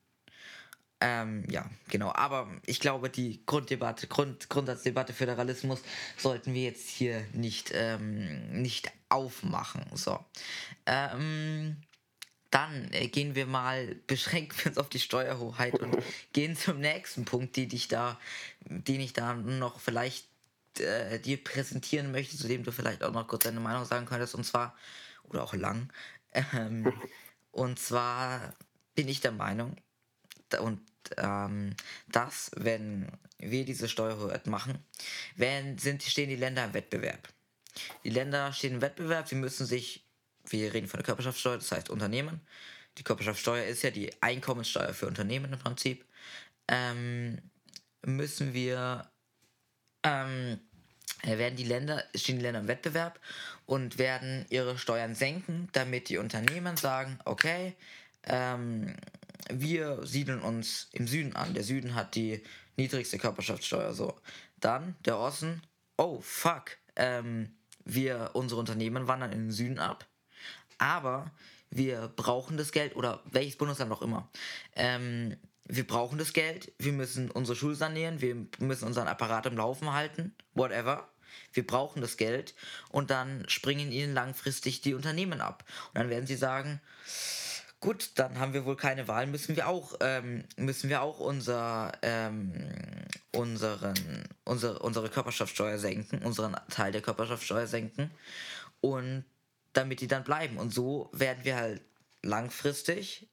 [1.01, 2.13] ähm, ja, genau.
[2.15, 5.83] Aber ich glaube, die Grunddebatte, Grund, Grundsatzdebatte Föderalismus
[6.17, 9.85] sollten wir jetzt hier nicht, ähm, nicht aufmachen.
[9.95, 10.25] So.
[10.87, 11.77] Ähm,
[12.51, 15.99] dann äh, gehen wir mal, beschränken wir uns auf die Steuerhoheit und
[16.33, 18.19] gehen zum nächsten Punkt, den ich da,
[18.61, 20.27] den ich da noch vielleicht
[20.79, 24.35] äh, dir präsentieren möchte, zu dem du vielleicht auch noch kurz deine Meinung sagen könntest.
[24.35, 24.75] Und zwar,
[25.25, 25.93] oder auch lang.
[26.33, 26.91] Ähm,
[27.53, 28.55] und zwar
[28.95, 29.77] bin ich der Meinung,
[30.55, 30.81] und
[31.17, 31.75] ähm,
[32.09, 34.79] dass, wenn wir diese Steuerhöhe machen,
[35.37, 37.29] wenn, sind, stehen die Länder im Wettbewerb.
[38.05, 40.05] Die Länder stehen im Wettbewerb, sie müssen sich,
[40.49, 42.41] wir reden von der Körperschaftssteuer, das heißt Unternehmen.
[42.99, 46.05] Die Körperschaftssteuer ist ja die Einkommenssteuer für Unternehmen im Prinzip.
[46.69, 47.39] Ähm,
[48.05, 49.11] müssen wir,
[50.03, 50.59] ähm,
[51.23, 53.21] werden die Länder, stehen die Länder im Wettbewerb
[53.67, 57.75] und werden ihre Steuern senken, damit die Unternehmen sagen, okay,
[58.23, 58.97] ähm,
[59.51, 61.55] wir siedeln uns im Süden an.
[61.55, 62.43] Der Süden hat die
[62.77, 63.95] niedrigste Körperschaftssteuer.
[63.95, 64.15] So.
[64.61, 65.63] Dann der Osten.
[65.97, 66.77] Oh, fuck.
[66.97, 67.55] Ähm,
[67.85, 70.07] wir, unsere Unternehmen wandern in den Süden ab.
[70.79, 71.31] Aber
[71.71, 74.29] wir brauchen das Geld oder welches Bundesland auch immer.
[74.75, 75.37] Ähm,
[75.69, 79.93] wir brauchen das Geld, wir müssen unsere Schule sanieren, wir müssen unseren Apparat im Laufen
[79.93, 81.09] halten, whatever.
[81.53, 82.55] wir brauchen das Geld
[82.91, 85.65] und dann springen ihnen langfristig die Unternehmen ab.
[85.89, 86.81] Und dann werden sie sagen,
[87.81, 91.93] gut, dann haben wir wohl keine Wahl, müssen wir auch, ähm, müssen wir auch unser,
[92.03, 92.53] ähm,
[93.33, 93.95] unseren,
[94.45, 98.11] unsere, unsere Körperschaftssteuer senken, unseren Teil der Körperschaftssteuer senken
[98.81, 99.25] und
[99.73, 100.57] damit die dann bleiben.
[100.57, 101.83] Und so werden wir halt
[102.23, 103.29] langfristig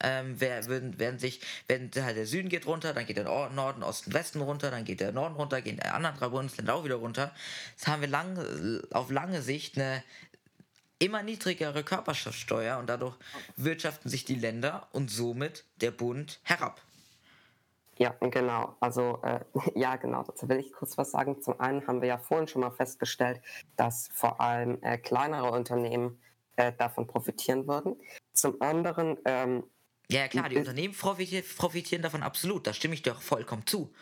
[0.00, 4.12] ähm, werden, werden sich, wenn halt der Süden geht runter, dann geht der Norden, Osten,
[4.12, 7.32] Westen runter, dann geht der Norden runter, gehen die anderen drei Bundesländer auch wieder runter.
[7.72, 10.02] Jetzt haben wir lang, auf lange Sicht eine
[10.98, 13.16] immer niedrigere Körperschaftssteuer und dadurch
[13.56, 16.80] wirtschaften sich die Länder und somit der Bund herab.
[17.98, 18.76] Ja, genau.
[18.80, 19.40] Also äh,
[19.74, 20.22] ja, genau.
[20.22, 21.40] Dazu will ich kurz was sagen.
[21.42, 23.40] Zum einen haben wir ja vorhin schon mal festgestellt,
[23.76, 26.20] dass vor allem äh, kleinere Unternehmen
[26.56, 27.96] äh, davon profitieren würden.
[28.32, 29.64] Zum anderen ähm,
[30.08, 33.92] ja, klar, die Unternehmen profitieren davon absolut, da stimme ich dir auch vollkommen zu.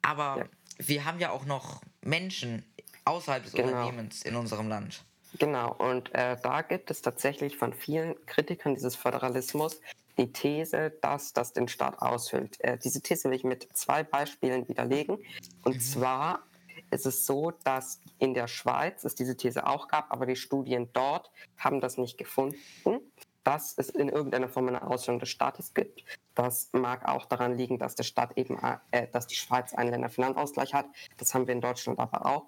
[0.00, 0.44] Aber ja.
[0.78, 2.64] wir haben ja auch noch Menschen
[3.04, 3.68] außerhalb des genau.
[3.68, 5.04] Unternehmens in unserem Land.
[5.38, 9.80] Genau, und äh, da gibt es tatsächlich von vielen Kritikern dieses Föderalismus
[10.18, 12.60] die These, dass das den Staat aushöhlt.
[12.60, 15.18] Äh, diese These will ich mit zwei Beispielen widerlegen.
[15.64, 15.80] Und mhm.
[15.80, 16.42] zwar
[16.90, 20.90] ist es so, dass in der Schweiz es diese These auch gab, aber die Studien
[20.92, 23.00] dort haben das nicht gefunden
[23.44, 26.04] dass es in irgendeiner Form eine Ausstellung des Staates gibt.
[26.34, 28.58] Das mag auch daran liegen, dass der Staat eben,
[28.90, 30.86] äh, dass die Schweiz einen Länderfinanzausgleich hat.
[31.16, 32.46] Das haben wir in Deutschland aber auch.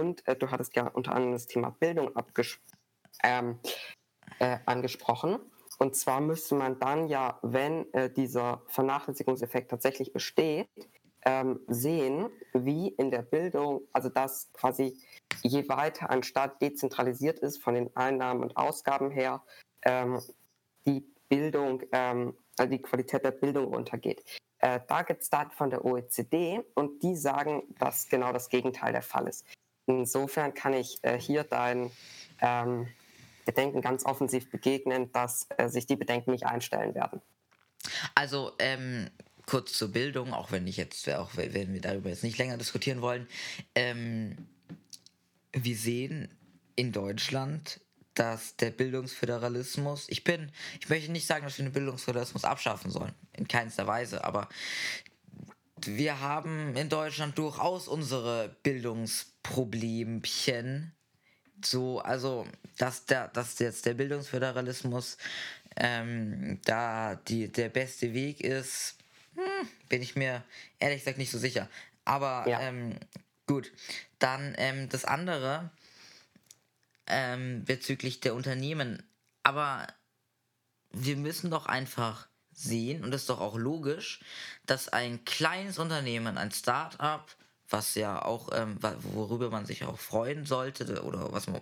[0.00, 2.10] Und äh, du hattest ja unter anderem das Thema Bildung
[3.22, 3.58] ähm,
[4.38, 5.38] äh, angesprochen.
[5.78, 10.68] Und zwar müsste man dann ja, wenn äh, dieser Vernachlässigungseffekt tatsächlich besteht,
[11.24, 14.98] ähm, sehen, wie in der Bildung, also dass quasi
[15.42, 19.42] je weiter ein Staat dezentralisiert ist von den Einnahmen und Ausgaben her,
[19.82, 20.20] ähm,
[20.86, 24.24] die Bildung, ähm, also die Qualität der Bildung runtergeht.
[24.58, 28.92] Äh, da gibt es Daten von der OECD und die sagen, dass genau das Gegenteil
[28.92, 29.46] der Fall ist.
[29.98, 31.90] Insofern kann ich äh, hier dein
[32.40, 32.88] ähm,
[33.44, 37.20] Bedenken ganz offensiv begegnen, dass äh, sich die Bedenken nicht einstellen werden.
[38.14, 39.10] Also ähm,
[39.46, 43.02] kurz zur Bildung, auch wenn ich jetzt, auch wenn wir darüber jetzt nicht länger diskutieren
[43.02, 43.26] wollen.
[43.74, 44.36] Ähm,
[45.52, 46.28] wir sehen
[46.76, 47.80] in Deutschland
[48.14, 50.50] dass der Bildungsföderalismus, ich bin,
[50.80, 54.48] ich möchte nicht sagen, dass wir den Bildungsföderalismus abschaffen sollen, in keinster Weise, aber
[55.86, 58.56] wir haben in Deutschland durchaus unsere
[59.42, 60.92] Bildungsproblemchen.
[61.62, 62.46] So, also,
[62.78, 65.18] dass, der, dass jetzt der Bildungsföderalismus
[65.76, 68.96] ähm, da die, der beste Weg ist,
[69.34, 70.42] hm, bin ich mir
[70.78, 71.68] ehrlich gesagt nicht so sicher.
[72.04, 72.60] Aber ja.
[72.60, 72.98] ähm,
[73.46, 73.70] gut,
[74.18, 75.70] dann ähm, das andere,
[77.06, 79.02] ähm, bezüglich der Unternehmen.
[79.42, 79.86] Aber
[80.92, 84.20] wir müssen doch einfach sehen, und das ist doch auch logisch,
[84.66, 87.36] dass ein kleines Unternehmen, ein Start-up,
[87.70, 91.60] was ja auch, ähm, worüber man sich auch freuen sollte oder was man,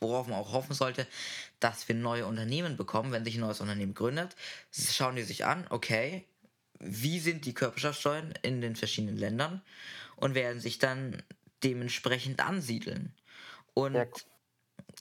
[0.00, 1.06] worauf man auch hoffen sollte,
[1.60, 4.34] dass wir neue Unternehmen bekommen, wenn sich ein neues Unternehmen gründet,
[4.72, 6.24] schauen die sich an, okay,
[6.78, 9.62] wie sind die Körperschaftssteuern in den verschiedenen Ländern
[10.16, 11.22] und werden sich dann
[11.62, 13.14] dementsprechend ansiedeln.
[13.74, 14.06] Und ja,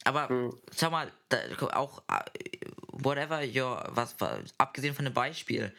[0.04, 0.58] aber mhm.
[0.78, 1.38] schau mal, da,
[1.74, 4.16] auch äh, whatever your, was,
[4.58, 5.74] abgesehen von dem Beispiel,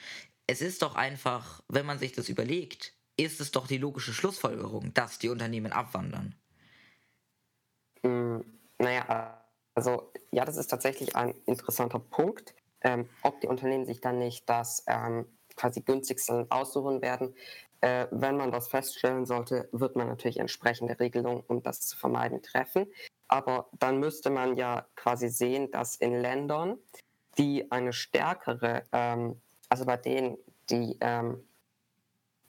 [0.47, 2.93] es ist doch einfach, wenn man sich das überlegt,
[3.25, 6.35] ist es doch die logische Schlussfolgerung, dass die Unternehmen abwandern.
[8.03, 8.45] Mhm.
[8.79, 12.55] Naja, also ja, das ist tatsächlich ein interessanter Punkt.
[12.83, 17.35] Ähm, ob die Unternehmen sich dann nicht das ähm, quasi günstigste aussuchen werden.
[17.83, 22.43] Äh, wenn man das feststellen sollte, wird man natürlich entsprechende Regelungen, um das zu vermeiden,
[22.43, 22.87] treffen.
[23.29, 26.79] Aber dann müsste man ja quasi sehen, dass in Ländern,
[27.37, 30.39] die eine stärkere, ähm, also bei denen
[30.71, 31.47] die, ähm,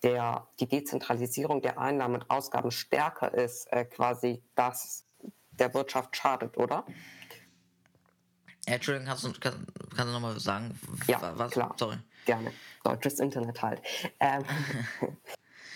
[0.04, 5.06] der, die Dezentralisierung der Einnahmen und Ausgaben stärker ist, äh, quasi das
[5.52, 6.86] der Wirtschaft schadet, oder?
[8.66, 10.80] Entschuldigung, kannst du, kann, kannst du nochmal sagen?
[11.08, 11.52] Ja, was?
[11.52, 11.76] klar.
[11.78, 11.98] Sorry.
[12.26, 12.52] Gerne.
[12.84, 13.82] Deutsches Internet halt.
[14.20, 14.44] Ähm,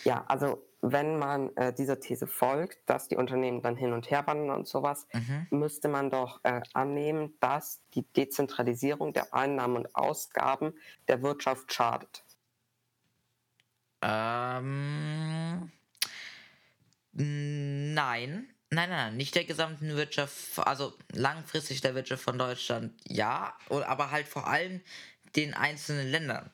[0.04, 4.28] ja, also wenn man äh, dieser These folgt, dass die Unternehmen dann hin und her
[4.28, 5.48] wandern und sowas, mhm.
[5.50, 10.74] müsste man doch äh, annehmen, dass die Dezentralisierung der Einnahmen und Ausgaben
[11.08, 12.25] der Wirtschaft schadet.
[14.06, 15.72] Ähm,
[17.14, 18.48] nein.
[18.72, 24.12] Nein, nein, nein, nicht der gesamten Wirtschaft, also langfristig der Wirtschaft von Deutschland, ja, aber
[24.12, 24.82] halt vor allem
[25.36, 26.50] den einzelnen Ländern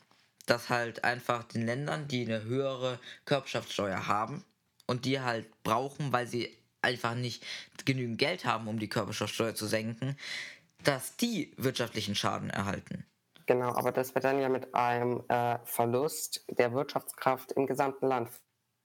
[0.46, 4.44] dass halt einfach den Ländern, die eine höhere Körperschaftssteuer haben
[4.86, 7.46] und die halt brauchen, weil sie einfach nicht
[7.86, 10.18] genügend Geld haben, um die Körperschaftssteuer zu senken,
[10.84, 13.06] dass die wirtschaftlichen Schaden erhalten.
[13.52, 18.30] Genau, aber das wird dann ja mit einem äh, Verlust der Wirtschaftskraft im gesamten Land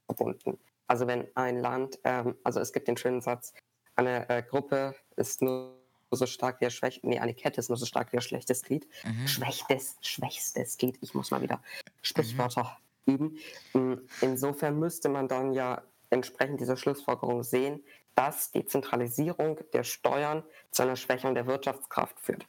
[0.06, 0.58] verbunden.
[0.88, 3.54] Also wenn ein Land, ähm, also es gibt den schönen Satz,
[3.94, 5.78] eine äh, Gruppe ist nur
[6.10, 8.64] so stark wie ihr schwächstes, nee, eine Kette ist nur so stark wie ihr schlechtes
[8.64, 8.88] Glied.
[9.04, 9.28] Mhm.
[9.28, 10.98] Schwächstes, schwächstes Glied.
[11.00, 11.62] Ich muss mal wieder
[12.02, 13.14] Sprichwörter mhm.
[13.14, 13.38] üben.
[13.72, 17.84] Mm, insofern müsste man dann ja entsprechend dieser Schlussfolgerung sehen,
[18.16, 20.42] dass die Zentralisierung der Steuern
[20.72, 22.48] zu einer Schwächung der Wirtschaftskraft führt.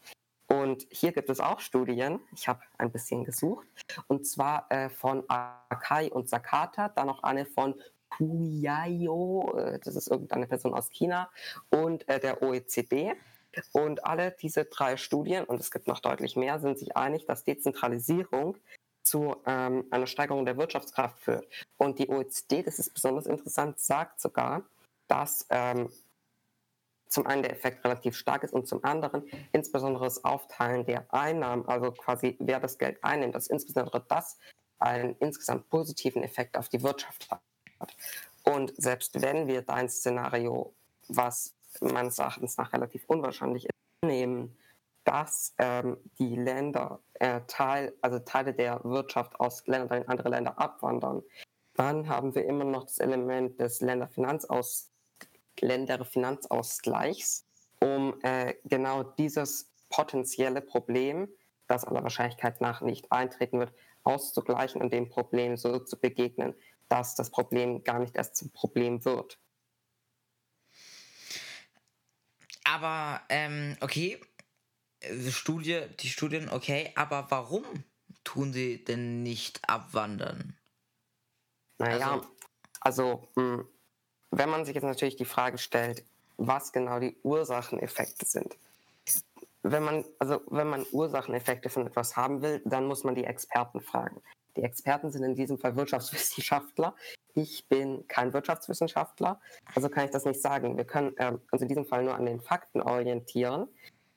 [0.61, 3.67] Und hier gibt es auch Studien, ich habe ein bisschen gesucht,
[4.07, 7.75] und zwar äh, von Akai und Sakata, dann noch eine von
[8.09, 11.29] Kuyayo, äh, das ist irgendeine Person aus China,
[11.69, 13.13] und äh, der OECD.
[13.71, 17.43] Und alle diese drei Studien, und es gibt noch deutlich mehr, sind sich einig, dass
[17.43, 18.57] Dezentralisierung
[19.03, 21.47] zu ähm, einer Steigerung der Wirtschaftskraft führt.
[21.77, 24.63] Und die OECD, das ist besonders interessant, sagt sogar,
[25.07, 25.89] dass ähm,
[27.09, 31.67] zum einen der Effekt relativ stark ist und zum anderen insbesondere das Aufteilen der Einnahmen,
[31.67, 34.37] also quasi wer das Geld einnimmt, dass insbesondere das
[34.79, 37.41] einen insgesamt positiven Effekt auf die Wirtschaft hat.
[38.43, 40.73] Und selbst wenn wir dein Szenario,
[41.07, 44.57] was meines Erachtens nach relativ unwahrscheinlich ist, nehmen,
[45.03, 50.59] dass ähm, die Länder äh, Teil, also Teile der Wirtschaft aus Ländern in andere Länder
[50.59, 51.23] abwandern,
[51.75, 54.89] dann haben wir immer noch das Element des Länderfinanzaus
[55.61, 57.45] Länderfinanzausgleichs,
[57.79, 61.29] um äh, genau dieses potenzielle Problem,
[61.67, 66.55] das aller Wahrscheinlichkeit nach nicht eintreten wird, auszugleichen und dem Problem so zu begegnen,
[66.87, 69.39] dass das Problem gar nicht erst zum Problem wird.
[72.63, 74.19] Aber, ähm, okay,
[75.03, 77.63] die Studie, die Studien, okay, aber warum
[78.23, 80.57] tun sie denn nicht abwandern?
[81.77, 82.27] Naja, also,
[82.81, 83.67] also hm,
[84.31, 86.03] wenn man sich jetzt natürlich die Frage stellt,
[86.37, 88.55] was genau die Ursacheneffekte sind.
[89.63, 93.81] Wenn man, also wenn man Ursacheneffekte von etwas haben will, dann muss man die Experten
[93.81, 94.21] fragen.
[94.55, 96.95] Die Experten sind in diesem Fall Wirtschaftswissenschaftler.
[97.35, 99.39] Ich bin kein Wirtschaftswissenschaftler,
[99.75, 100.77] also kann ich das nicht sagen.
[100.77, 103.67] Wir können ähm, uns in diesem Fall nur an den Fakten orientieren.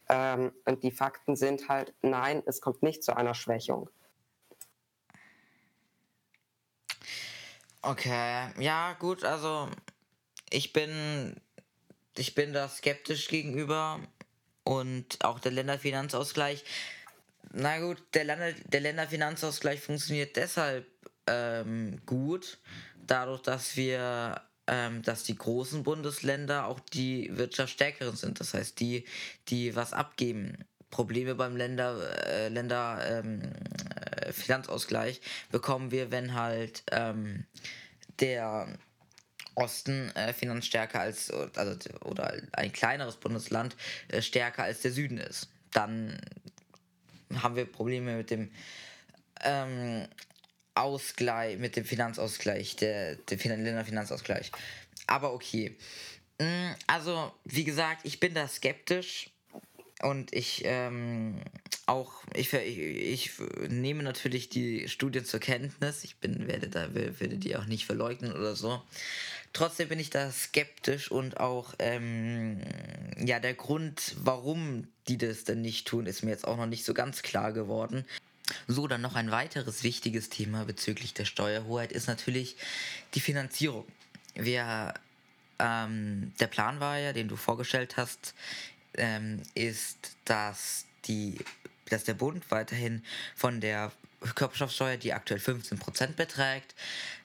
[0.08, 3.90] Ähm, und die Fakten sind halt, nein, es kommt nicht zu einer Schwächung.
[7.82, 9.68] Okay, ja, gut, also
[10.50, 11.34] ich bin,
[12.16, 14.00] ich bin da skeptisch gegenüber
[14.64, 16.64] und auch der Länderfinanzausgleich.
[17.52, 20.86] Na gut, der, Länder, der Länderfinanzausgleich funktioniert deshalb
[21.26, 22.58] ähm, gut,
[23.06, 28.40] dadurch, dass wir, ähm, dass die großen Bundesländer auch die wirtschaftsstärkeren sind.
[28.40, 29.04] Das heißt, die,
[29.48, 30.64] die was abgeben.
[30.90, 33.52] Probleme beim Länder, äh, Länder ähm,
[33.94, 35.20] äh, Finanzausgleich
[35.52, 37.46] bekommen wir, wenn halt ähm,
[38.18, 38.76] der
[39.54, 43.76] Osten äh, finanzstärker als, also, oder ein kleineres Bundesland
[44.08, 45.48] äh, stärker als der Süden ist.
[45.72, 46.20] Dann
[47.34, 48.50] haben wir Probleme mit dem
[49.42, 50.06] ähm,
[50.74, 54.50] Ausgleich, mit dem Finanzausgleich, der, der Länderfinanzausgleich.
[55.06, 55.76] Aber okay.
[56.38, 59.30] Mm, also, wie gesagt, ich bin da skeptisch
[60.02, 61.40] und ich ähm,
[61.86, 63.32] auch, ich, ich,
[63.68, 66.04] nehme natürlich die Studien zur Kenntnis.
[66.04, 68.82] Ich bin, werde da werde die auch nicht verleugnen oder so.
[69.52, 72.60] Trotzdem bin ich da skeptisch und auch, ähm,
[73.18, 76.84] ja, der Grund, warum die das denn nicht tun, ist mir jetzt auch noch nicht
[76.84, 78.04] so ganz klar geworden.
[78.68, 82.56] So, dann noch ein weiteres wichtiges Thema bezüglich der Steuerhoheit ist natürlich
[83.14, 83.86] die Finanzierung.
[84.34, 84.94] Wir,
[85.58, 88.34] ähm, der Plan war ja, den du vorgestellt hast,
[88.96, 91.38] ähm, ist, dass die
[91.90, 93.02] dass der Bund weiterhin
[93.34, 93.92] von der
[94.34, 96.74] Körperschaftssteuer, die aktuell 15% beträgt,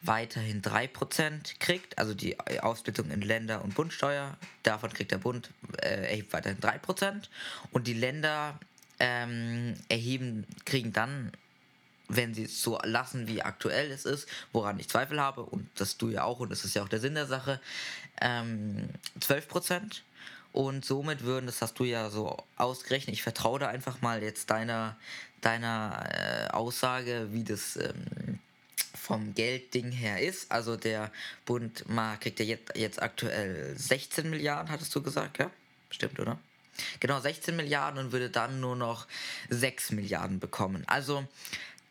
[0.01, 5.49] weiterhin 3% kriegt, also die Aufsplittung in Länder- und Bundsteuer, davon kriegt der Bund,
[5.81, 7.29] äh, weiterhin 3%
[7.71, 8.59] und die Länder
[8.99, 11.31] ähm, erheben, kriegen dann,
[12.07, 15.97] wenn sie es so lassen, wie aktuell es ist, woran ich Zweifel habe, und das
[15.97, 17.59] du ja auch, und das ist ja auch der Sinn der Sache,
[18.21, 18.89] ähm,
[19.19, 20.03] 12%.
[20.55, 24.49] Und somit würden, das hast du ja so ausgerechnet, ich vertraue da einfach mal jetzt
[24.49, 24.95] deiner,
[25.41, 28.39] deiner äh, Aussage, wie das ähm,
[28.93, 30.49] vom Geldding her ist.
[30.53, 31.11] Also der
[31.45, 35.51] Bund mal kriegt ja jetzt, jetzt aktuell 16 Milliarden, hattest du gesagt, ja?
[35.89, 36.39] Stimmt, oder?
[37.01, 39.07] Genau, 16 Milliarden und würde dann nur noch
[39.49, 40.85] 6 Milliarden bekommen.
[40.87, 41.27] Also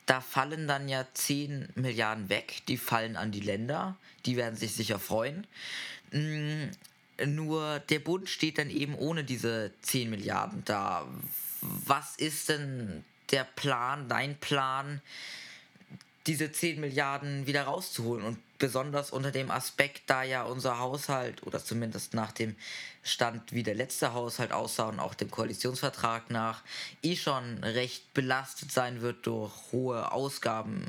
[0.07, 4.73] da fallen dann ja 10 Milliarden weg, die fallen an die Länder, die werden sich
[4.73, 5.47] sicher freuen.
[7.25, 11.07] Nur der Bund steht dann eben ohne diese 10 Milliarden da.
[11.61, 15.01] Was ist denn der Plan, dein Plan,
[16.27, 18.25] diese 10 Milliarden wieder rauszuholen.
[18.25, 22.57] Und besonders unter dem Aspekt, da ja unser Haushalt, oder zumindest nach dem
[23.03, 26.63] Stand, wie der letzte Haushalt aussah und auch dem Koalitionsvertrag nach,
[27.03, 30.87] eh schon recht belastet sein wird durch hohe Ausgaben.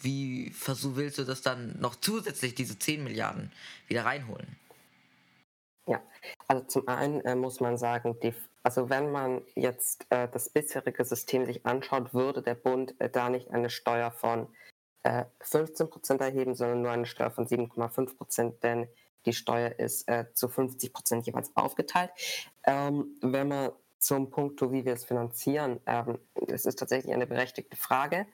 [0.00, 3.52] Wie willst du das dann noch zusätzlich, diese 10 Milliarden,
[3.86, 4.56] wieder reinholen?
[5.86, 6.00] Ja,
[6.46, 11.04] also zum einen äh, muss man sagen, die, also wenn man jetzt äh, das bisherige
[11.04, 14.46] System sich anschaut, würde der Bund äh, da nicht eine Steuer von
[15.04, 18.88] 15% äh, erheben, sondern nur eine Steuer von 7,5% denn
[19.26, 22.10] die Steuer ist äh, zu 50% jeweils aufgeteilt.
[22.64, 26.18] Ähm, wenn man zum Punkt, wie wir es finanzieren, ähm,
[26.48, 28.26] das ist tatsächlich eine berechtigte Frage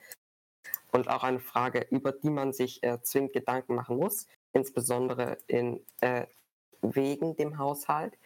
[0.92, 5.84] und auch eine Frage, über die man sich äh, zwingend Gedanken machen muss, insbesondere in,
[6.00, 6.26] äh,
[6.82, 8.18] wegen dem Haushalt.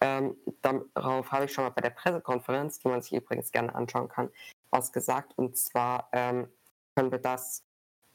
[0.00, 4.08] Ähm, darauf habe ich schon mal bei der Pressekonferenz, die man sich übrigens gerne anschauen
[4.08, 4.30] kann,
[4.70, 5.36] was gesagt.
[5.36, 6.48] Und zwar ähm,
[6.94, 7.64] können wir das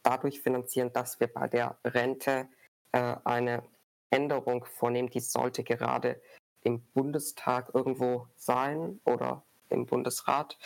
[0.01, 2.47] dadurch finanzieren, dass wir bei der Rente
[2.91, 3.63] äh, eine
[4.09, 5.09] Änderung vornehmen.
[5.09, 6.21] Die sollte gerade
[6.61, 10.57] im Bundestag irgendwo sein oder im Bundesrat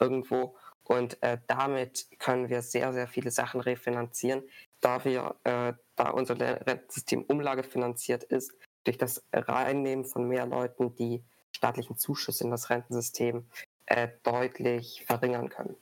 [0.00, 0.56] irgendwo.
[0.84, 4.42] Und äh, damit können wir sehr, sehr viele Sachen refinanzieren,
[4.80, 8.52] da wir, äh, da unser Rentensystem umlagefinanziert ist,
[8.84, 11.22] durch das Reinnehmen von mehr Leuten die
[11.52, 13.46] staatlichen Zuschüsse in das Rentensystem
[13.86, 15.76] äh, deutlich verringern können.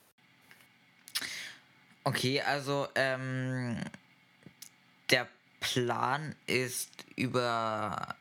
[2.05, 3.78] Okay, also ähm,
[5.11, 5.28] der
[5.61, 8.16] Plan ist über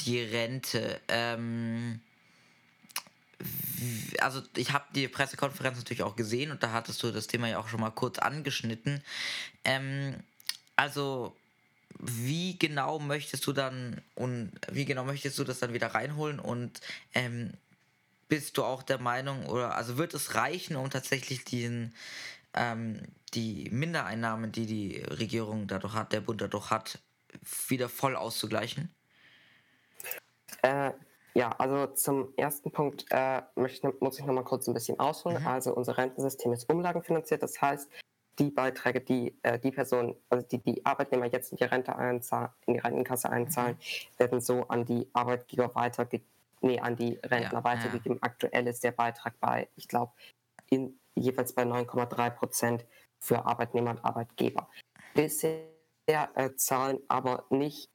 [0.00, 1.00] die Rente.
[1.08, 2.00] Ähm,
[4.20, 7.58] also ich habe die Pressekonferenz natürlich auch gesehen und da hattest du das Thema ja
[7.58, 9.02] auch schon mal kurz angeschnitten.
[9.64, 10.22] Ähm,
[10.76, 11.36] also
[11.98, 16.80] wie genau möchtest du dann und wie genau möchtest du das dann wieder reinholen und
[17.14, 17.52] ähm,
[18.28, 21.94] bist du auch der Meinung oder also wird es reichen, um tatsächlich diesen
[22.54, 23.02] ähm,
[23.34, 26.98] die Mindereinnahmen, die die Regierung dadurch hat, der Bund dadurch hat,
[27.68, 28.94] wieder voll auszugleichen?
[30.62, 30.92] Äh,
[31.34, 35.40] ja, also zum ersten Punkt äh, möchte, muss ich noch mal kurz ein bisschen ausholen.
[35.40, 35.46] Mhm.
[35.46, 37.88] Also unser Rentensystem ist umlagenfinanziert, das heißt,
[38.38, 42.50] die Beiträge, die äh, die Person, also die die Arbeitnehmer jetzt in die Rente einzahlen,
[42.66, 44.18] in die Rentenkasse einzahlen, mhm.
[44.18, 46.26] werden so an die Arbeitgeber weitergegeben,
[46.60, 48.18] nee, an die Rentner ja, weitergegeben.
[48.18, 48.22] Ja.
[48.22, 50.12] Aktuell ist der Beitrag bei, ich glaube,
[51.14, 52.84] jeweils bei 9,3 Prozent
[53.18, 54.68] für Arbeitnehmer und Arbeitgeber.
[55.14, 55.64] Bisher
[56.06, 57.90] äh, zahlen aber nicht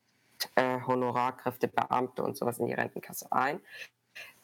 [0.55, 3.61] äh, Honorarkräfte, Beamte und sowas in die Rentenkasse ein.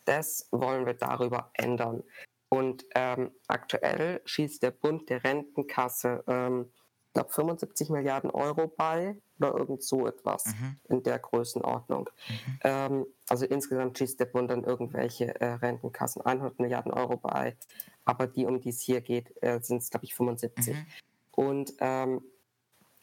[0.05, 2.03] Das wollen wir darüber ändern.
[2.49, 6.71] Und ähm, aktuell schießt der Bund der Rentenkasse, ähm,
[7.07, 10.79] ich glaube, 75 Milliarden Euro bei oder irgend so etwas mhm.
[10.89, 12.09] in der Größenordnung.
[12.27, 12.59] Mhm.
[12.63, 17.55] Ähm, also insgesamt schießt der Bund dann irgendwelche äh, Rentenkassen 100 Milliarden Euro bei,
[18.05, 20.75] aber die, um die es hier geht, äh, sind es, glaube ich, 75.
[20.75, 20.85] Mhm.
[21.31, 22.21] Und ähm,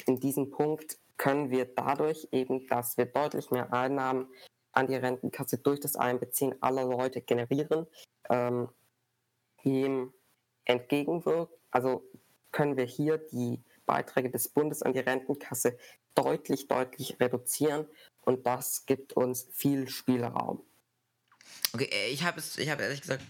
[0.07, 4.29] in diesem Punkt können wir dadurch eben, dass wir deutlich mehr Einnahmen
[4.73, 7.87] an die Rentenkasse durch das Einbeziehen aller Leute generieren,
[8.29, 8.69] ähm,
[9.67, 10.13] ihm
[10.65, 11.55] entgegenwirken.
[11.71, 12.03] Also
[12.53, 15.77] können wir hier die Beiträge des Bundes an die Rentenkasse
[16.15, 17.87] deutlich, deutlich reduzieren
[18.23, 20.63] und das gibt uns viel Spielraum.
[21.73, 23.25] Okay, äh, ich habe es, ich habe ehrlich gesagt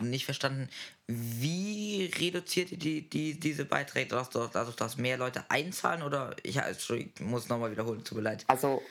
[0.00, 0.68] nicht verstanden,
[1.06, 6.56] wie reduziert ihr die, die, diese Beiträge, dass, dass, dass mehr Leute einzahlen oder ich,
[6.56, 8.44] ich muss nochmal wiederholen, tut mir leid.
[8.46, 8.82] Also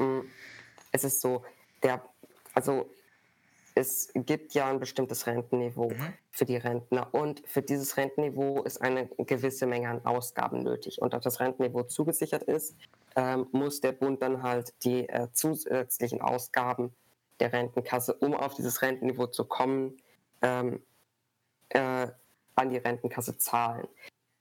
[0.91, 1.43] es ist so,
[1.81, 2.03] der,
[2.53, 2.89] also
[3.75, 6.13] es gibt ja ein bestimmtes Rentenniveau mhm.
[6.31, 11.01] für die Rentner und für dieses Rentenniveau ist eine gewisse Menge an Ausgaben nötig.
[11.01, 12.75] Und da das Rentenniveau zugesichert ist,
[13.15, 16.93] ähm, muss der Bund dann halt die äh, zusätzlichen Ausgaben
[17.39, 19.97] der Rentenkasse, um auf dieses Rentenniveau zu kommen,
[20.41, 20.81] ähm,
[21.69, 22.07] äh,
[22.55, 23.87] an die Rentenkasse zahlen.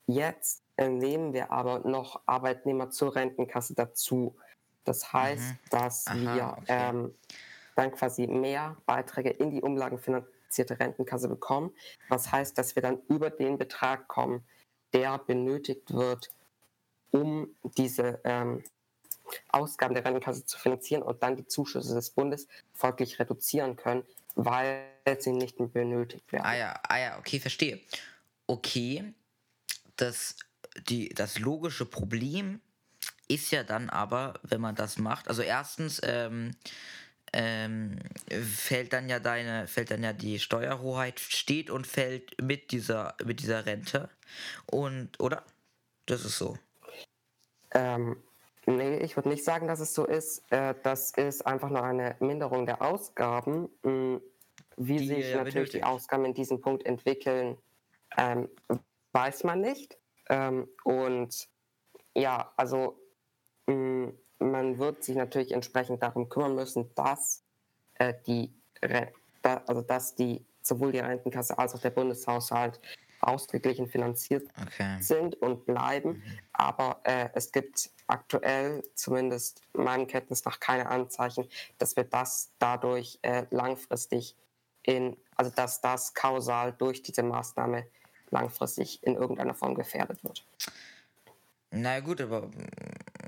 [0.06, 4.36] Jetzt äh, nehmen wir aber noch Arbeitnehmer zur Rentenkasse dazu.
[4.84, 5.58] Das heißt, mhm.
[5.70, 6.64] dass Aha, wir okay.
[6.68, 7.14] ähm,
[7.74, 11.74] dann quasi mehr Beiträge in die umlagenfinanzierte Rentenkasse bekommen.
[12.08, 14.44] Was heißt, dass wir dann über den Betrag kommen,
[14.92, 16.30] der benötigt wird,
[17.10, 18.62] um diese ähm,
[19.48, 24.04] Ausgaben der Rentenkasse zu finanzieren und dann die Zuschüsse des Bundes folglich reduzieren können,
[24.34, 24.84] weil
[25.18, 26.44] sie nicht mehr benötigt werden.
[26.44, 27.80] Ah ja, ah ja, okay, verstehe.
[28.46, 29.14] Okay,
[29.96, 30.36] das,
[30.88, 32.60] die, das logische Problem
[33.28, 36.54] ist ja dann aber, wenn man das macht, also erstens, ähm,
[37.32, 43.14] ähm, fällt dann ja deine, fällt dann ja die Steuerhoheit, steht und fällt mit dieser,
[43.24, 44.10] mit dieser Rente.
[44.66, 45.44] Und, oder?
[46.06, 46.58] Das ist so.
[47.74, 48.16] Ähm,
[48.66, 50.42] nee, ich würde nicht sagen, dass es so ist.
[50.50, 53.68] Äh, das ist einfach nur eine Minderung der Ausgaben.
[53.82, 54.20] Hm,
[54.76, 55.74] wie die sich natürlich benötigt.
[55.74, 57.56] die Ausgaben in diesem Punkt entwickeln,
[58.16, 58.48] ähm,
[59.12, 59.98] weiß man nicht.
[60.28, 61.48] Ähm, und
[62.14, 62.98] ja, also
[63.66, 64.18] mh, mm,
[64.50, 67.44] man wird sich natürlich entsprechend darum kümmern müssen, dass
[67.94, 68.52] äh, die
[69.44, 72.80] also dass die sowohl die Rentenkasse als auch der Bundeshaushalt
[73.20, 75.00] ausgeglichen finanziert okay.
[75.00, 76.10] sind und bleiben.
[76.10, 76.38] Mhm.
[76.52, 83.18] Aber äh, es gibt aktuell, zumindest meinem Kenntnis nach, keine Anzeichen, dass wir das dadurch
[83.22, 84.36] äh, langfristig
[84.82, 87.86] in, also dass das kausal durch diese Maßnahme
[88.30, 90.44] langfristig in irgendeiner Form gefährdet wird.
[91.70, 92.50] Na gut, aber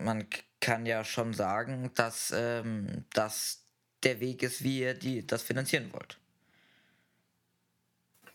[0.01, 0.27] man
[0.65, 3.67] kann ja schon sagen, dass ähm, das
[4.03, 6.19] der Weg ist, wie ihr die, das finanzieren wollt.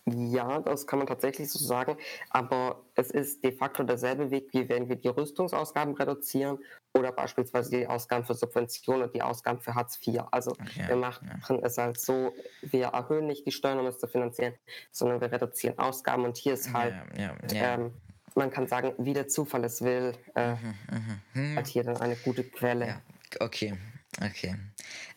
[0.05, 1.97] Ja, das kann man tatsächlich so sagen,
[2.29, 6.59] aber es ist de facto derselbe Weg, wie wenn wir die Rüstungsausgaben reduzieren
[6.93, 10.21] oder beispielsweise die Ausgaben für Subventionen und die Ausgaben für Hartz IV.
[10.31, 11.57] Also okay, wir machen ja.
[11.63, 14.53] es halt so, wir erhöhen nicht die Steuern, um es zu finanzieren,
[14.91, 17.93] sondern wir reduzieren Ausgaben und hier ist halt, ja, ja, ähm,
[18.35, 21.55] man kann sagen, wie der Zufall es will, äh, mhm, mhm, mhm.
[21.55, 23.01] halt hier dann eine gute Quelle.
[23.39, 23.75] okay,
[24.21, 24.55] okay.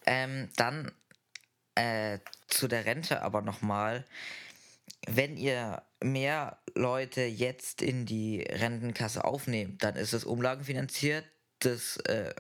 [0.07, 0.93] Ähm, dann
[1.75, 4.05] äh, zu der Rente aber nochmal
[5.09, 11.25] wenn ihr mehr Leute jetzt in die Rentenkasse aufnehmt, dann ist es umlagenfinanziert.
[11.59, 12.35] Das äh,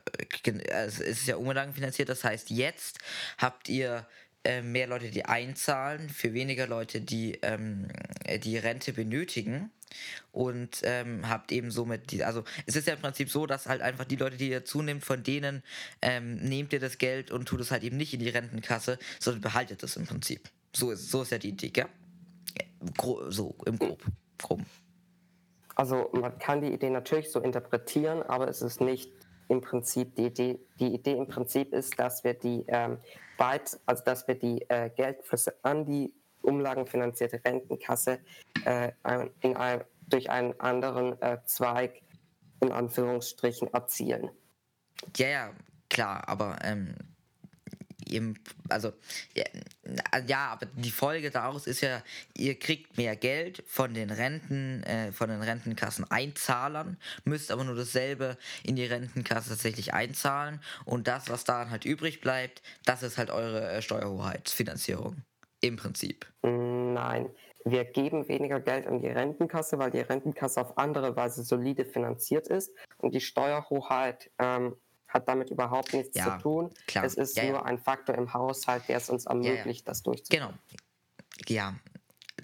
[0.72, 2.98] also es ist ja umlagenfinanziert, das heißt, jetzt
[3.38, 4.06] habt ihr
[4.44, 7.88] äh, mehr Leute, die einzahlen, für weniger Leute, die ähm,
[8.42, 9.70] die Rente benötigen
[10.32, 13.82] und ähm, habt eben somit die, also es ist ja im Prinzip so, dass halt
[13.82, 15.62] einfach die Leute, die ihr zunehmt, von denen
[16.00, 19.42] ähm, nehmt ihr das Geld und tut es halt eben nicht in die Rentenkasse, sondern
[19.42, 20.48] behaltet es im Prinzip.
[20.74, 21.86] So ist, so ist ja die Idee, gell?
[23.28, 24.02] so im Grob.
[24.38, 24.60] Grob.
[25.74, 29.10] Also man kann die Idee natürlich so interpretieren, aber es ist nicht
[29.48, 30.58] im Prinzip die Idee.
[30.78, 32.98] Die Idee im Prinzip ist, dass wir die ähm,
[33.38, 36.12] weit, also dass wir die äh, Geldflüsse an die
[36.42, 38.20] umlagenfinanzierte Rentenkasse
[38.64, 38.92] äh,
[39.40, 42.02] in ein, durch einen anderen äh, Zweig
[42.60, 44.30] in Anführungsstrichen erzielen.
[45.16, 45.50] Ja, ja,
[45.88, 46.94] klar, aber ähm,
[48.68, 48.92] also
[49.34, 49.44] ja,
[50.26, 52.02] ja, aber die Folge daraus ist ja,
[52.36, 57.74] ihr kriegt mehr Geld von den Renten, äh, von den Rentenkassen Einzahlern, müsst aber nur
[57.74, 63.18] dasselbe in die Rentenkasse tatsächlich einzahlen und das, was daran halt übrig bleibt, das ist
[63.18, 65.22] halt eure äh, Steuerhoheitsfinanzierung.
[65.62, 66.26] Im Prinzip.
[66.42, 67.30] Nein,
[67.64, 72.48] wir geben weniger Geld an die Rentenkasse, weil die Rentenkasse auf andere Weise solide finanziert
[72.48, 76.74] ist und die Steuerhoheit ähm, hat damit überhaupt nichts ja, zu tun.
[76.86, 77.04] Klar.
[77.04, 77.62] Es ist ja, nur ja.
[77.62, 80.48] ein Faktor im Haushalt, der es uns ermöglicht, das durchzuführen.
[80.48, 80.78] Genau.
[81.46, 81.74] Ja,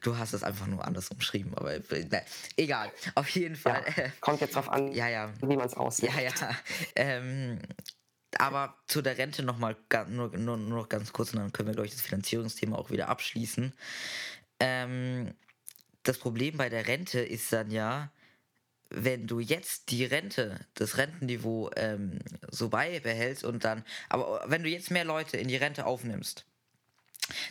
[0.03, 2.23] du hast es einfach nur anders umschrieben, aber ne,
[2.57, 2.91] egal.
[3.15, 3.85] Auf jeden Fall.
[4.21, 5.33] Kommt jetzt darauf an, ja, ja.
[5.41, 6.11] wie man es aussieht.
[6.15, 6.33] Ja, ja.
[6.95, 7.59] Ähm,
[8.37, 9.77] aber zu der Rente nochmal
[10.09, 12.91] nur, nur, nur noch ganz kurz und dann können wir, glaube ich, das Finanzierungsthema auch
[12.91, 13.73] wieder abschließen.
[14.61, 15.35] Ähm,
[16.03, 18.11] das Problem bei der Rente ist dann ja,
[18.91, 22.19] wenn du jetzt die Rente, das Rentenniveau ähm,
[22.51, 26.47] so beibehältst und dann, aber wenn du jetzt mehr Leute in die Rente aufnimmst,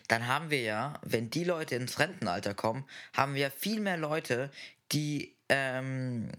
[0.08, 4.50] dann haben wir ja, wenn die Leute ins Rentenalter kommen, haben wir viel mehr Leute,
[4.92, 6.32] die ähm,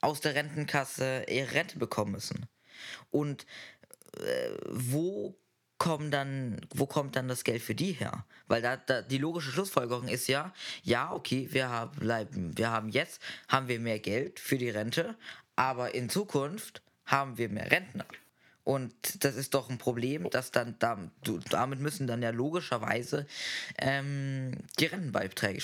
[0.00, 2.46] aus der Rentenkasse ihre Rente bekommen müssen.
[3.10, 3.46] Und
[4.16, 5.36] äh, wo
[5.78, 8.24] kommen dann, wo kommt dann das Geld für die her?
[8.48, 10.52] Weil da, da die logische Schlussfolgerung ist ja,
[10.82, 15.16] ja, okay, wir haben, bleiben, wir haben jetzt, haben wir mehr Geld für die Rente,
[15.56, 18.06] aber in Zukunft haben wir mehr Rentner.
[18.64, 23.26] Und das ist doch ein Problem, dass dann damit müssen dann ja logischerweise
[23.78, 25.62] ähm, die Rentenbeiträge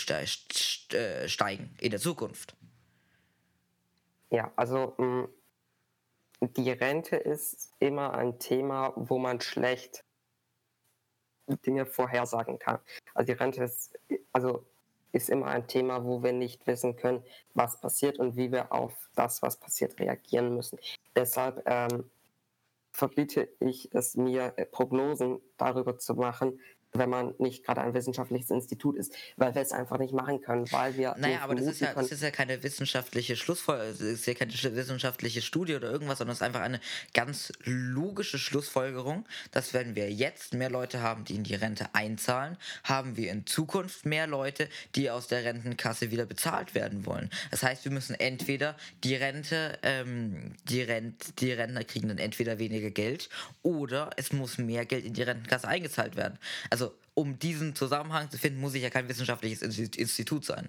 [0.94, 2.54] äh, steigen in der Zukunft.
[4.30, 5.24] Ja, also mm,
[6.48, 10.04] die Rente ist immer ein Thema, wo man schlecht
[11.66, 12.78] Dinge vorhersagen kann.
[13.14, 13.98] Also die Rente ist,
[14.32, 14.64] also
[15.12, 17.22] ist immer ein Thema, wo wir nicht wissen können,
[17.54, 20.78] was passiert und wie wir auf das, was passiert, reagieren müssen.
[21.14, 22.10] Deshalb ähm,
[22.90, 26.60] verbiete ich es mir, Prognosen darüber zu machen,
[26.94, 30.70] wenn man nicht gerade ein wissenschaftliches Institut ist, weil wir es einfach nicht machen können,
[30.70, 31.14] weil wir.
[31.18, 35.42] Naja, aber das ist, ja, das ist ja keine wissenschaftliche Schlussfolgerung, ist ja keine wissenschaftliche
[35.42, 36.80] Studie oder irgendwas, sondern es ist einfach eine
[37.12, 42.56] ganz logische Schlussfolgerung, dass wenn wir jetzt mehr Leute haben, die in die Rente einzahlen,
[42.84, 47.30] haben wir in Zukunft mehr Leute, die aus der Rentenkasse wieder bezahlt werden wollen.
[47.50, 52.58] Das heißt, wir müssen entweder die Rente, ähm, die, Rent, die Rentner kriegen dann entweder
[52.58, 53.28] weniger Geld
[53.62, 56.38] oder es muss mehr Geld in die Rentenkasse eingezahlt werden.
[56.70, 56.83] Also
[57.14, 60.68] um diesen Zusammenhang zu finden, muss ich ja kein wissenschaftliches Institut sein.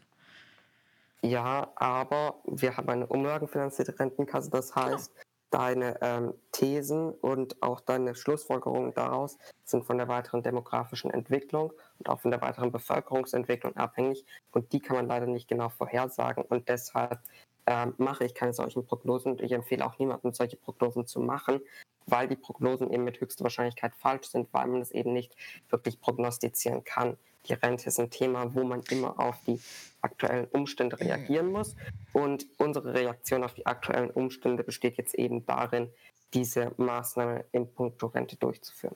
[1.22, 4.52] Ja, aber wir haben eine umlagenfinanzierte Rentenkasse.
[4.52, 5.24] Das heißt, ja.
[5.50, 12.10] deine ähm, Thesen und auch deine Schlussfolgerungen daraus sind von der weiteren demografischen Entwicklung und
[12.10, 14.24] auch von der weiteren Bevölkerungsentwicklung abhängig.
[14.52, 16.44] Und die kann man leider nicht genau vorhersagen.
[16.44, 17.20] Und deshalb
[17.66, 21.60] äh, mache ich keine solchen Prognosen und ich empfehle auch niemandem, solche Prognosen zu machen,
[22.06, 25.36] weil die Prognosen eben mit höchster Wahrscheinlichkeit falsch sind, weil man es eben nicht
[25.70, 27.18] wirklich prognostizieren kann.
[27.48, 29.62] Die Rente ist ein Thema, wo man immer auf die
[30.02, 31.76] aktuellen Umstände reagieren muss.
[32.12, 35.90] Und unsere Reaktion auf die aktuellen Umstände besteht jetzt eben darin,
[36.34, 38.96] diese Maßnahme im Punkto Rente durchzuführen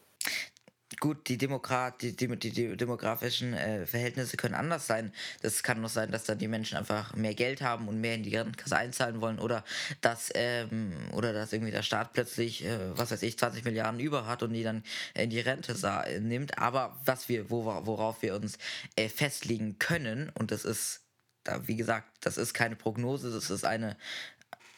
[0.99, 5.13] gut, die, Demokrat, die, die, die demografischen äh, Verhältnisse können anders sein.
[5.41, 8.23] Das kann noch sein, dass dann die Menschen einfach mehr Geld haben und mehr in
[8.23, 9.63] die Rentenkasse einzahlen wollen oder
[10.01, 14.25] dass, ähm, oder dass irgendwie der Staat plötzlich, äh, was weiß ich, 20 Milliarden über
[14.25, 14.83] hat und die dann
[15.13, 15.75] in die Rente
[16.21, 16.57] nimmt.
[16.57, 18.57] Aber was wir, wo, worauf wir uns
[18.95, 21.01] äh, festlegen können, und das ist,
[21.43, 23.97] da, wie gesagt, das ist keine Prognose, das ist eine,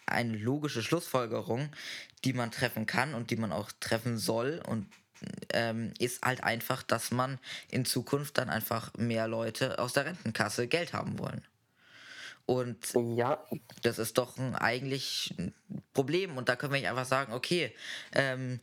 [0.06, 1.70] eine logische Schlussfolgerung,
[2.24, 4.86] die man treffen kann und die man auch treffen soll und
[5.54, 10.68] ähm, ist halt einfach, dass man in Zukunft dann einfach mehr Leute aus der Rentenkasse
[10.68, 11.44] Geld haben wollen.
[12.46, 13.44] Und ja.
[13.82, 15.54] das ist doch ein, eigentlich ein
[15.94, 16.38] Problem.
[16.38, 17.74] Und da können wir nicht einfach sagen, okay,
[18.14, 18.60] ähm,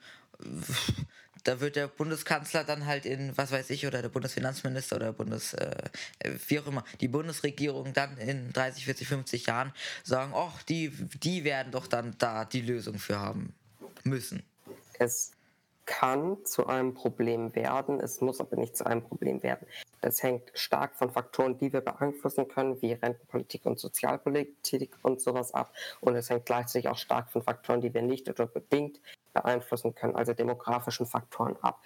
[1.45, 5.55] da wird der Bundeskanzler dann halt in, was weiß ich, oder der Bundesfinanzminister oder Bundes,
[5.55, 5.91] äh,
[6.49, 9.73] wie auch immer, die Bundesregierung dann in 30, 40, 50 Jahren
[10.05, 13.55] sagen, ach, die, die werden doch dann da die Lösung für haben
[14.05, 14.43] müssen.
[14.99, 15.33] Es
[15.89, 19.67] kann zu einem Problem werden, es muss aber nicht zu einem Problem werden.
[20.03, 25.55] Das hängt stark von Faktoren, die wir beeinflussen können, wie Rentenpolitik und Sozialpolitik und sowas
[25.55, 25.73] ab.
[26.03, 29.01] Und es hängt gleichzeitig auch stark von Faktoren, die wir nicht oder bedingt
[29.33, 31.83] beeinflussen können, also demografischen Faktoren ab.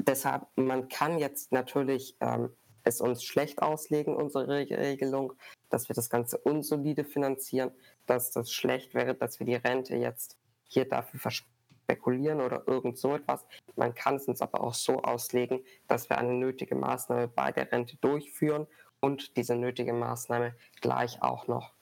[0.00, 2.50] Deshalb, man kann jetzt natürlich ähm,
[2.82, 5.34] es uns schlecht auslegen, unsere Regelung,
[5.70, 7.70] dass wir das Ganze unsolide finanzieren,
[8.06, 11.55] dass das schlecht wäre, dass wir die Rente jetzt hier dafür versprechen
[11.86, 13.46] spekulieren oder irgend so etwas.
[13.76, 17.70] Man kann es uns aber auch so auslegen, dass wir eine nötige Maßnahme bei der
[17.70, 18.66] Rente durchführen
[19.00, 21.74] und diese nötige Maßnahme gleich auch noch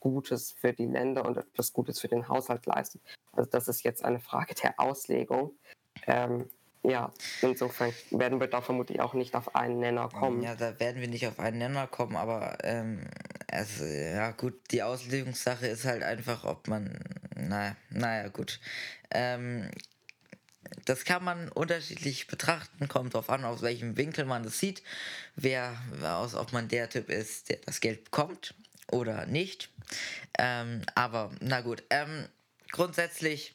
[0.00, 3.02] Gutes für die Länder und etwas Gutes für den Haushalt leistet.
[3.32, 5.52] Also das ist jetzt eine Frage der Auslegung.
[6.06, 6.48] Ähm,
[6.82, 10.42] ja, insofern werden wir da vermutlich auch nicht auf einen Nenner kommen.
[10.42, 13.06] Ja, da werden wir nicht auf einen Nenner kommen, aber ähm,
[13.52, 16.98] also, ja gut, die Auslegungssache ist halt einfach, ob man,
[17.34, 18.60] naja, naja gut.
[19.10, 19.70] Ähm,
[20.86, 24.82] das kann man unterschiedlich betrachten, kommt darauf an, aus welchem Winkel man das sieht,
[25.36, 28.54] wer, aus, ob man der Typ ist, der das Geld bekommt
[28.90, 29.68] oder nicht.
[30.38, 32.28] Ähm, aber na gut, ähm,
[32.70, 33.54] grundsätzlich,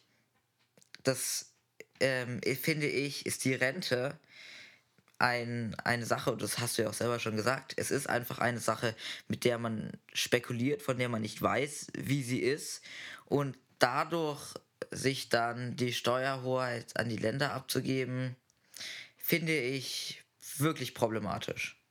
[1.03, 1.53] das
[1.99, 4.19] ähm, finde ich, ist die Rente
[5.19, 8.39] ein, eine Sache, und das hast du ja auch selber schon gesagt, es ist einfach
[8.39, 8.95] eine Sache,
[9.27, 12.83] mit der man spekuliert, von der man nicht weiß, wie sie ist.
[13.25, 14.53] Und dadurch
[14.91, 18.35] sich dann die Steuerhoheit an die Länder abzugeben,
[19.17, 20.23] finde ich
[20.57, 21.81] wirklich problematisch.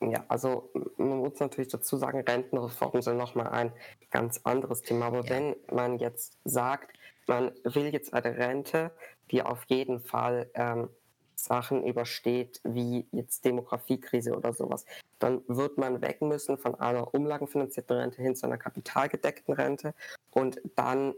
[0.00, 3.72] Ja, also man muss natürlich dazu sagen, Rentenreformen sind nochmal ein
[4.10, 5.06] ganz anderes Thema.
[5.06, 5.30] Aber ja.
[5.30, 6.96] wenn man jetzt sagt,
[7.26, 8.92] man will jetzt eine Rente,
[9.30, 10.90] die auf jeden Fall ähm,
[11.34, 14.84] Sachen übersteht, wie jetzt Demografiekrise oder sowas,
[15.18, 19.94] dann wird man weg müssen von einer umlagenfinanzierten Rente hin zu einer kapitalgedeckten Rente.
[20.30, 21.14] Und dann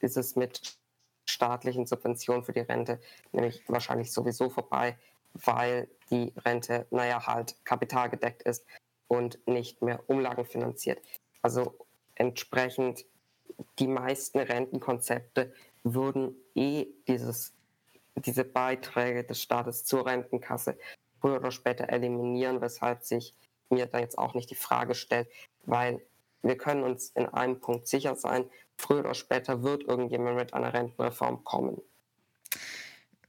[0.00, 0.78] ist es mit
[1.26, 3.00] staatlichen Subventionen für die Rente
[3.32, 4.98] nämlich wahrscheinlich sowieso vorbei,
[5.32, 8.64] weil die Rente, naja, halt kapitalgedeckt ist
[9.08, 11.00] und nicht mehr umlagenfinanziert.
[11.42, 11.76] Also
[12.14, 13.06] entsprechend
[13.78, 15.52] die meisten Rentenkonzepte
[15.82, 17.52] würden eh dieses,
[18.16, 20.76] diese Beiträge des Staates zur Rentenkasse
[21.20, 23.34] früher oder später eliminieren, weshalb sich
[23.68, 25.28] mir da jetzt auch nicht die Frage stellt,
[25.64, 26.00] weil
[26.42, 28.44] wir können uns in einem Punkt sicher sein,
[28.76, 31.80] früher oder später wird irgendjemand mit einer Rentenreform kommen.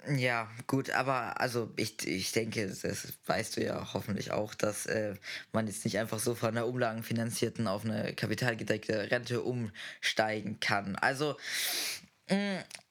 [0.07, 5.13] Ja, gut, aber also ich, ich denke, das weißt du ja hoffentlich auch, dass äh,
[5.51, 10.95] man jetzt nicht einfach so von einer umlagenfinanzierten auf eine kapitalgedeckte Rente umsteigen kann.
[10.95, 11.35] Also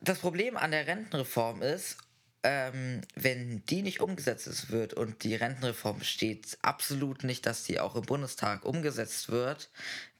[0.01, 1.99] das Problem an der Rentenreform ist,
[2.43, 7.97] ähm, wenn die nicht umgesetzt wird und die Rentenreform steht absolut nicht, dass die auch
[7.97, 9.71] im Bundestag umgesetzt wird.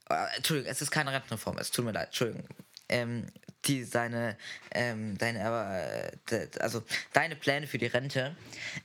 [0.09, 2.47] Äh, Entschuldigung, es ist keine Rentenreform, es tut mir leid, Entschuldigung
[2.91, 3.27] ähm,
[3.65, 4.37] die seine,
[4.71, 8.35] ähm, deine, äh, also deine Pläne für die Rente,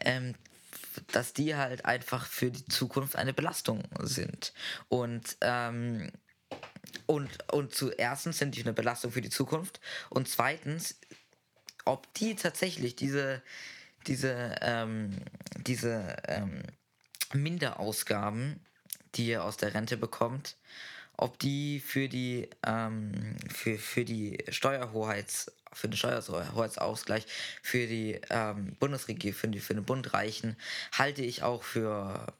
[0.01, 0.35] ähm,
[1.13, 4.55] dass die halt einfach für die Zukunft eine Belastung sind.
[4.89, 6.11] Und, ähm,
[7.07, 9.81] und, und zu erstens sind die eine Belastung für die Zukunft
[10.11, 10.99] und zweitens,
[11.85, 13.43] ob die tatsächlich diese,
[14.07, 15.11] diese, ähm,
[15.57, 16.63] diese ähm,
[17.33, 18.61] Minderausgaben,
[19.15, 20.57] die ihr aus der Rente bekommt,
[21.17, 27.27] ob die für die ähm, für, für die Steuerhoheits für den Steuerhoheitsausgleich
[27.63, 30.57] für die ähm, Bundesregierung, für, die, für den Bund reichen,
[30.93, 32.33] halte ich auch für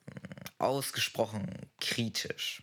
[0.59, 2.63] ausgesprochen kritisch.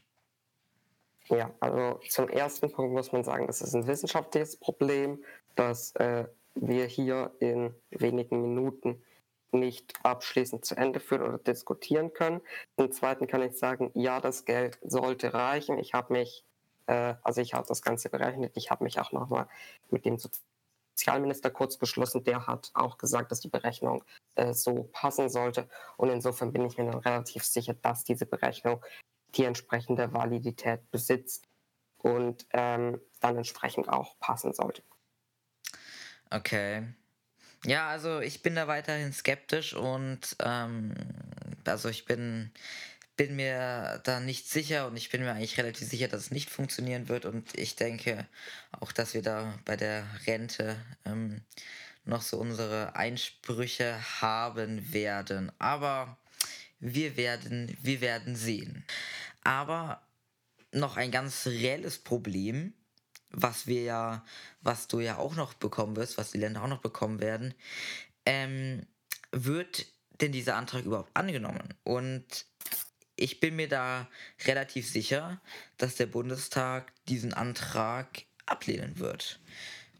[1.30, 5.24] Ja, also zum ersten Punkt muss man sagen, es ist ein wissenschaftliches Problem,
[5.55, 9.01] dass äh, wir hier in wenigen Minuten
[9.51, 12.41] nicht abschließend zu Ende führen oder diskutieren können.
[12.78, 15.78] Zum Zweiten kann ich sagen, ja, das Geld sollte reichen.
[15.78, 16.43] Ich habe mich,
[16.88, 19.47] äh, also ich habe das Ganze berechnet, ich habe mich auch nochmal
[19.91, 24.03] mit dem Sozialminister kurz beschlossen, der hat auch gesagt, dass die Berechnung
[24.36, 25.67] äh, so passen sollte.
[25.97, 28.84] Und insofern bin ich mir dann relativ sicher, dass diese Berechnung
[29.36, 31.47] die entsprechende Validität besitzt
[31.97, 34.84] und ähm, dann entsprechend auch passen sollte.
[36.29, 36.84] Okay.
[37.65, 40.93] Ja, also ich bin da weiterhin skeptisch und ähm,
[41.65, 42.51] also ich bin,
[43.15, 46.49] bin mir da nicht sicher und ich bin mir eigentlich relativ sicher, dass es nicht
[46.49, 48.27] funktionieren wird und ich denke
[48.71, 50.75] auch, dass wir da bei der Rente
[51.05, 51.41] ähm,
[52.03, 55.51] noch so unsere Einsprüche haben werden.
[55.57, 56.17] Aber
[56.84, 58.86] wir werden, wir werden sehen.
[59.43, 60.01] Aber
[60.71, 62.73] noch ein ganz reelles Problem,
[63.29, 64.25] was wir ja,
[64.61, 67.53] was du ja auch noch bekommen wirst, was die Länder auch noch bekommen werden,
[68.25, 68.86] ähm,
[69.31, 69.88] wird
[70.21, 71.73] denn dieser Antrag überhaupt angenommen?
[71.84, 72.45] Und
[73.15, 74.09] ich bin mir da
[74.45, 75.41] relativ sicher,
[75.77, 79.39] dass der Bundestag diesen Antrag ablehnen wird.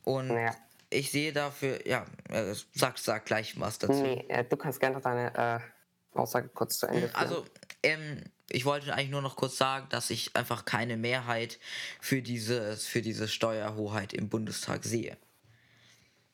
[0.04, 0.54] Und ja.
[0.90, 3.94] ich sehe dafür, ja, äh, sag, sag gleich was dazu.
[3.94, 5.73] Nee, äh, du kannst gerne deine äh,
[6.16, 7.16] Aussage kurz zu Ende führen.
[7.16, 7.46] Also,
[7.84, 11.60] ähm, ich wollte eigentlich nur noch kurz sagen, dass ich einfach keine Mehrheit
[12.00, 15.18] für, dieses, für diese Steuerhoheit im Bundestag sehe.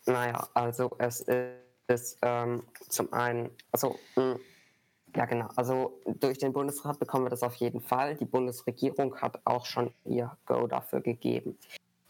[0.06, 1.26] Naja, also es
[1.88, 4.40] ist ähm, zum einen, also mh, hm,
[5.16, 8.16] ja genau, also durch den Bundesrat bekommen wir das auf jeden Fall.
[8.16, 11.58] Die Bundesregierung hat auch schon ihr Go dafür gegeben.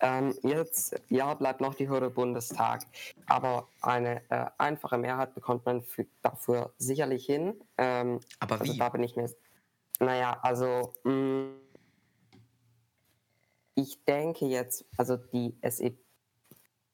[0.02, 2.84] Ähm, jetzt, ja, bleibt noch die Hürde Bundestag,
[3.28, 7.62] aber eine äh, einfache Mehrheit bekommt man für, dafür sicherlich hin.
[7.78, 8.78] Ähm, aber also wie?
[8.78, 9.30] Da bin ich mir
[10.00, 11.62] naja, also mh, mm,
[13.76, 15.98] ich denke jetzt, also die SEP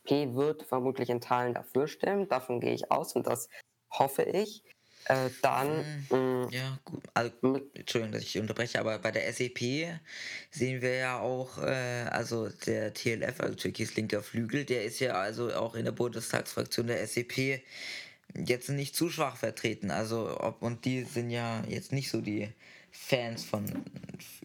[0.07, 3.49] wird vermutlich in Teilen dafür stimmen, davon gehe ich aus und das
[3.91, 4.63] hoffe ich.
[5.05, 6.05] Äh, dann.
[6.09, 7.03] Hm, ja, gut.
[7.13, 7.31] Also,
[7.73, 9.59] Entschuldigung, dass ich unterbreche, aber bei der SEP
[10.51, 15.13] sehen wir ja auch, äh, also der TLF, also Türkis linker Flügel, der ist ja
[15.13, 17.61] also auch in der Bundestagsfraktion der SEP
[18.35, 19.91] jetzt nicht zu schwach vertreten.
[19.91, 22.49] Also, ob, und die sind ja jetzt nicht so die
[22.91, 23.65] Fans von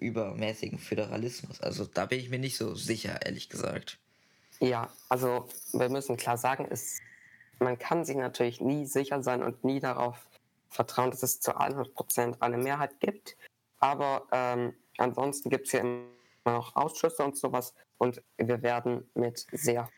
[0.00, 1.60] übermäßigen Föderalismus.
[1.60, 3.98] Also da bin ich mir nicht so sicher, ehrlich gesagt.
[4.58, 6.98] Ja, also wir müssen klar sagen, es,
[7.60, 10.16] man kann sich natürlich nie sicher sein und nie darauf
[10.70, 13.36] vertrauen, dass es zu 100% eine Mehrheit gibt.
[13.78, 16.06] Aber ähm, ansonsten gibt es ja immer
[16.44, 19.88] noch Ausschüsse und sowas und wir werden mit sehr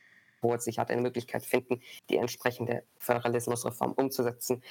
[0.43, 4.63] hoher Sicherheit eine Möglichkeit finden, die entsprechende Föderalismusreform umzusetzen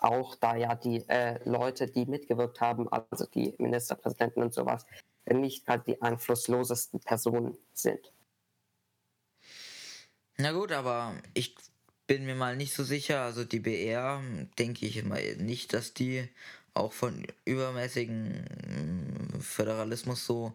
[0.00, 4.86] auch da ja die äh, Leute, die mitgewirkt haben, also die Ministerpräsidenten und sowas,
[5.26, 8.12] nicht halt die einflusslosesten Personen sind.
[10.38, 11.54] Na gut, aber ich
[12.10, 13.22] bin mir mal nicht so sicher.
[13.22, 14.20] Also die BR
[14.58, 16.28] denke ich immer nicht, dass die
[16.74, 18.48] auch von übermäßigen
[19.36, 20.52] mm, Föderalismus so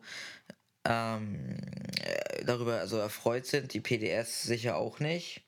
[0.83, 1.57] ähm,
[2.01, 3.73] äh, darüber also erfreut sind.
[3.73, 5.45] Die PDS sicher auch nicht.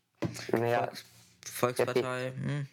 [0.53, 1.03] Naja, Volks
[1.81, 2.31] Volkspartei.
[2.31, 2.67] Hm.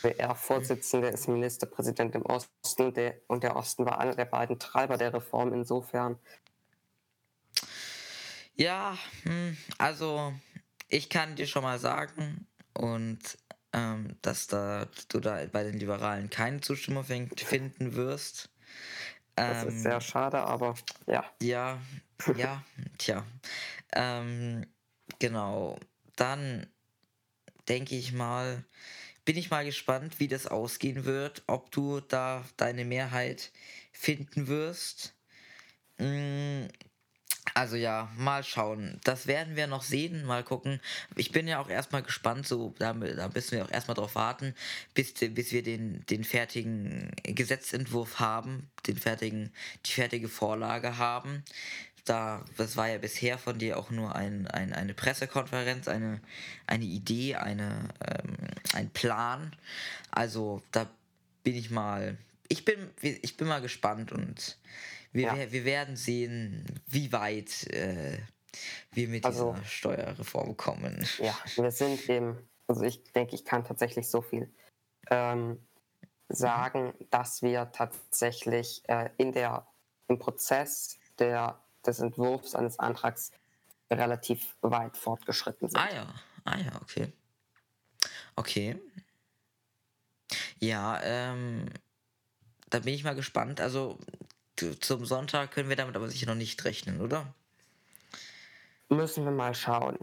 [0.00, 5.12] WR-Vorsitzende ist Ministerpräsident im Osten der, und der Osten war einer der beiden Treiber der
[5.12, 6.18] Reform insofern.
[8.54, 10.32] Ja, hm, also
[10.88, 13.18] ich kann dir schon mal sagen und
[13.72, 18.50] ähm, dass da du da bei den Liberalen keine Zustimmung finden wirst.
[19.34, 20.74] Das ähm, ist sehr schade, aber
[21.06, 21.24] ja.
[21.40, 21.80] Ja,
[22.36, 22.62] ja,
[22.98, 23.26] tja.
[23.92, 24.66] Ähm,
[25.18, 25.78] genau.
[26.16, 26.66] Dann
[27.68, 28.64] denke ich mal,
[29.24, 33.52] bin ich mal gespannt, wie das ausgehen wird, ob du da deine Mehrheit
[33.92, 35.14] finden wirst.
[37.54, 39.00] Also ja, mal schauen.
[39.04, 40.80] Das werden wir noch sehen, mal gucken.
[41.16, 44.54] Ich bin ja auch erstmal gespannt, so da, da müssen wir auch erstmal drauf warten,
[44.94, 49.52] bis, bis wir den, den fertigen Gesetzentwurf haben, den fertigen,
[49.84, 51.44] die fertige Vorlage haben
[52.04, 56.20] da, das war ja bisher von dir auch nur ein, ein, eine Pressekonferenz, eine,
[56.66, 58.36] eine Idee, eine, ähm,
[58.72, 59.54] ein Plan.
[60.10, 60.90] Also da
[61.44, 62.16] bin ich mal,
[62.48, 64.58] ich bin, ich bin mal gespannt und
[65.12, 65.52] wir, ja.
[65.52, 68.18] wir werden sehen, wie weit äh,
[68.92, 71.06] wir mit also, dieser Steuerreform kommen.
[71.18, 74.52] Ja, wir sind eben, also ich denke, ich kann tatsächlich so viel
[75.10, 75.58] ähm,
[76.28, 79.66] sagen, dass wir tatsächlich äh, in der,
[80.08, 83.32] im Prozess der des Entwurfs eines Antrags
[83.90, 85.78] relativ weit fortgeschritten sind.
[85.78, 87.12] Ah ja, ah ja, okay.
[88.36, 88.80] Okay.
[90.58, 91.66] Ja, ähm,
[92.70, 93.60] da bin ich mal gespannt.
[93.60, 93.98] Also
[94.56, 97.34] zum Sonntag können wir damit aber sicher noch nicht rechnen, oder?
[98.88, 99.98] Müssen wir mal schauen.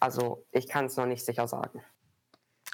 [0.00, 1.82] Also ich kann es noch nicht sicher sagen.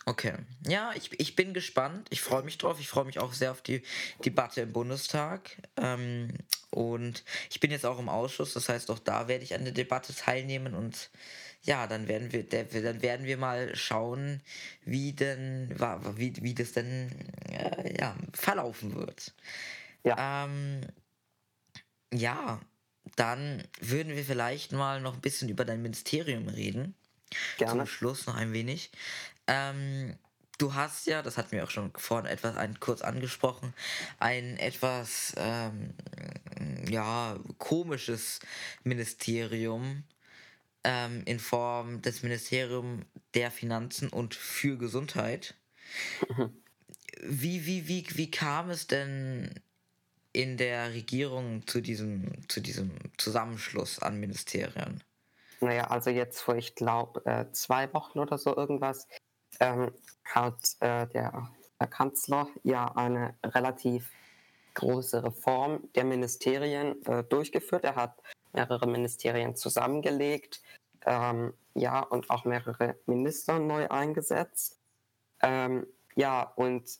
[0.07, 0.33] Okay.
[0.67, 2.09] Ja, ich, ich bin gespannt.
[2.11, 2.81] Ich freue mich drauf.
[2.81, 3.83] Ich freue mich auch sehr auf die
[4.25, 5.51] Debatte im Bundestag.
[5.77, 6.33] Ähm,
[6.71, 9.73] und ich bin jetzt auch im Ausschuss, das heißt, auch da werde ich an der
[9.73, 11.11] Debatte teilnehmen und
[11.63, 14.41] ja, dann werden wir, dann werden wir mal schauen,
[14.85, 15.75] wie denn,
[16.17, 17.11] wie, wie das denn
[17.51, 19.35] äh, ja, verlaufen wird.
[20.05, 20.45] Ja.
[20.45, 20.81] Ähm,
[22.13, 22.61] ja,
[23.17, 26.95] dann würden wir vielleicht mal noch ein bisschen über dein Ministerium reden.
[27.59, 27.85] Gerne.
[27.85, 28.91] Zum Schluss noch ein wenig.
[29.47, 30.17] Ähm,
[30.59, 33.75] du hast ja, das hatten wir auch schon vorhin etwas ein, kurz angesprochen,
[34.19, 35.95] ein etwas ähm,
[36.89, 38.41] ja, komisches
[38.85, 40.05] Ministerium
[40.85, 43.05] ähm, in Form des Ministeriums
[43.35, 45.55] der Finanzen und für Gesundheit.
[47.23, 49.61] Wie, wie, wie, wie kam es denn
[50.33, 55.03] in der Regierung zu diesem, zu diesem Zusammenschluss an Ministerien?
[55.61, 59.07] Naja, also jetzt vor, ich glaube, äh, zwei Wochen oder so irgendwas,
[59.59, 59.93] ähm,
[60.25, 64.11] hat äh, der, der Kanzler ja eine relativ
[64.75, 67.85] große Reform der Ministerien äh, durchgeführt.
[67.85, 68.23] Er hat
[68.53, 70.63] mehrere Ministerien zusammengelegt,
[71.07, 74.79] ähm, ja, und auch mehrere Minister neu eingesetzt.
[75.43, 76.99] Ähm, ja, und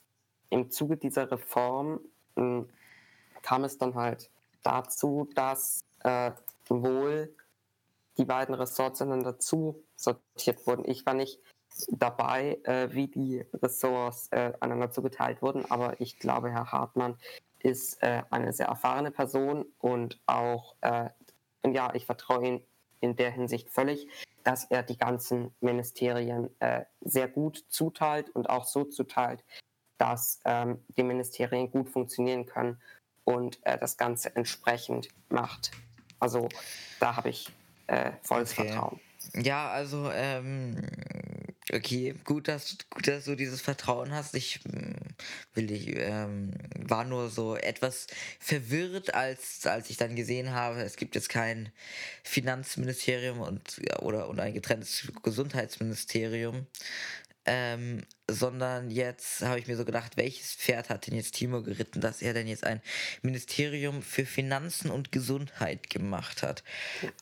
[0.51, 2.01] im Zuge dieser Reform
[2.37, 2.69] hm,
[3.43, 4.31] kam es dann halt
[4.63, 6.33] dazu, dass äh,
[6.69, 7.35] wohl
[8.19, 10.85] die beiden Ressorts einander zu sortiert wurden.
[10.87, 11.41] Ich war nicht
[11.89, 17.17] dabei, äh, wie die Ressorts äh, einander zugeteilt wurden, aber ich glaube, Herr Hartmann
[17.61, 21.11] ist äh, eine sehr erfahrene Person und auch, äh,
[21.67, 22.63] ja, ich vertraue ihm
[23.01, 24.09] in der Hinsicht völlig,
[24.45, 29.45] dass er die ganzen Ministerien äh, sehr gut zuteilt und auch so zuteilt,
[29.99, 32.81] dass ähm, die Ministerien gut funktionieren können
[33.25, 35.71] und äh, das Ganze entsprechend macht.
[36.19, 36.49] Also
[36.99, 37.49] da habe ich
[37.87, 38.69] äh, volles okay.
[38.69, 39.01] Vertrauen.
[39.35, 40.77] Ja, also ähm,
[41.73, 44.35] okay, gut, dass, gut, dass du dieses Vertrauen hast.
[44.35, 44.93] Ich mm,
[45.55, 48.07] will ich ähm, war nur so etwas
[48.39, 51.71] verwirrt, als, als ich dann gesehen habe, es gibt jetzt kein
[52.25, 56.67] Finanzministerium und oder und ein getrenntes Gesundheitsministerium.
[57.47, 62.01] Ähm, sondern jetzt habe ich mir so gedacht, welches Pferd hat denn jetzt Timo geritten,
[62.01, 62.83] dass er denn jetzt ein
[63.23, 66.63] Ministerium für Finanzen und Gesundheit gemacht hat.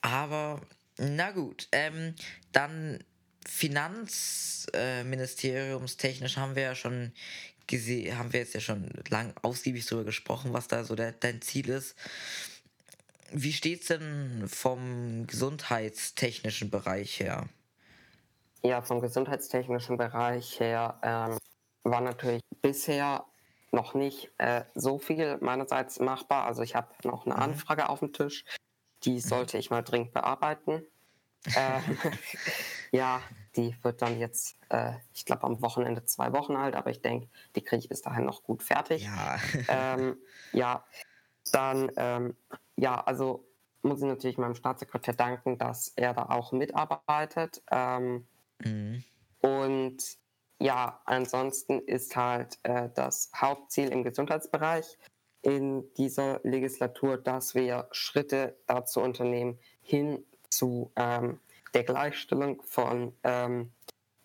[0.03, 0.61] Aber
[0.99, 2.15] na gut, ähm,
[2.53, 2.99] dann
[3.47, 7.13] Finanzministeriumstechnisch äh, haben wir ja schon
[7.67, 11.41] gesehen, haben wir jetzt ja schon lang ausgiebig darüber gesprochen, was da so der, dein
[11.41, 11.95] Ziel ist.
[13.31, 17.47] Wie steht es denn vom gesundheitstechnischen Bereich her?
[18.63, 21.39] Ja, vom gesundheitstechnischen Bereich her ähm,
[21.85, 23.25] war natürlich bisher
[23.71, 26.45] noch nicht äh, so viel meinerseits machbar.
[26.45, 27.43] Also ich habe noch eine mhm.
[27.43, 28.45] Anfrage auf dem Tisch,
[29.05, 29.21] die mhm.
[29.21, 30.83] sollte ich mal dringend bearbeiten.
[31.55, 31.81] äh,
[32.91, 33.21] ja,
[33.57, 37.29] die wird dann jetzt, äh, ich glaube, am Wochenende zwei Wochen alt, aber ich denke,
[37.55, 39.05] die kriege ich bis dahin noch gut fertig.
[39.05, 39.39] Ja,
[39.69, 40.17] ähm,
[40.53, 40.85] ja
[41.53, 42.37] dann, ähm,
[42.77, 43.45] ja, also
[43.83, 47.63] muss ich natürlich meinem Staatssekretär danken, dass er da auch mitarbeitet.
[47.71, 48.27] Ähm,
[48.65, 49.05] mhm.
[49.41, 50.19] Und
[50.61, 54.99] ja, ansonsten ist halt äh, das Hauptziel im Gesundheitsbereich
[55.43, 61.41] in dieser Legislatur, dass wir Schritte dazu unternehmen, hin zu ähm,
[61.75, 63.73] der Gleichstellung von ähm,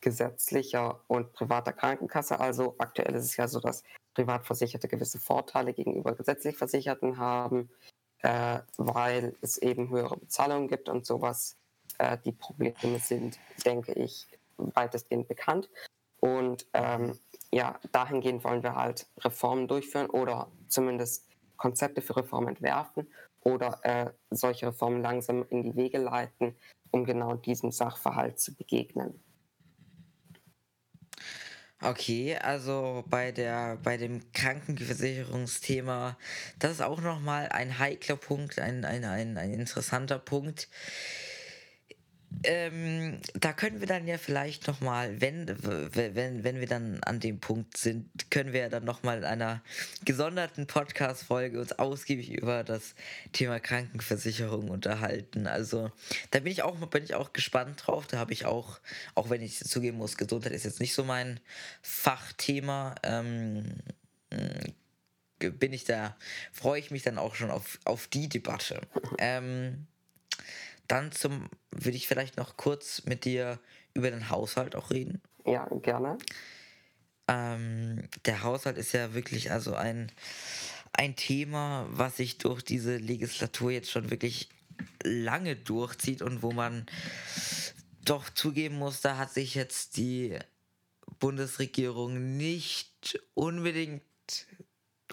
[0.01, 2.39] gesetzlicher und privater Krankenkasse.
[2.39, 3.83] Also aktuell ist es ja so, dass
[4.15, 7.69] Privatversicherte gewisse Vorteile gegenüber gesetzlich Versicherten haben,
[8.19, 11.57] äh, weil es eben höhere Bezahlungen gibt und sowas.
[11.97, 14.27] Äh, die Probleme sind, denke ich,
[14.57, 15.69] weitestgehend bekannt.
[16.19, 17.19] Und ähm,
[17.51, 21.27] ja, dahingehend wollen wir halt Reformen durchführen oder zumindest
[21.57, 23.07] Konzepte für Reformen entwerfen
[23.41, 26.55] oder äh, solche Reformen langsam in die Wege leiten,
[26.91, 29.21] um genau diesem Sachverhalt zu begegnen.
[31.81, 36.17] Okay, also bei der bei dem Krankenversicherungsthema,
[36.57, 40.69] das ist auch nochmal ein heikler Punkt, ein, ein, ein, ein interessanter Punkt.
[42.43, 47.39] Ähm, da können wir dann ja vielleicht nochmal, wenn, wenn, wenn wir dann an dem
[47.39, 49.61] Punkt sind, können wir ja dann nochmal in einer
[50.05, 52.95] gesonderten Podcast-Folge uns ausgiebig über das
[53.31, 55.47] Thema Krankenversicherung unterhalten.
[55.47, 55.91] Also
[56.31, 58.07] da bin ich auch, bin ich auch gespannt drauf.
[58.07, 58.79] Da habe ich auch,
[59.15, 61.39] auch wenn ich zugeben muss, Gesundheit ist jetzt nicht so mein
[61.81, 62.95] Fachthema.
[63.03, 63.75] Ähm,
[65.39, 66.15] bin ich da,
[66.51, 68.81] freue ich mich dann auch schon auf, auf die Debatte.
[69.17, 69.87] Ähm,
[70.87, 73.59] dann zum, würde ich vielleicht noch kurz mit dir
[73.93, 75.21] über den Haushalt auch reden.
[75.45, 76.17] Ja, gerne.
[77.27, 80.11] Ähm, der Haushalt ist ja wirklich also ein,
[80.91, 84.49] ein Thema, was sich durch diese Legislatur jetzt schon wirklich
[85.03, 86.85] lange durchzieht und wo man
[88.03, 90.37] doch zugeben muss, da hat sich jetzt die
[91.19, 94.03] Bundesregierung nicht unbedingt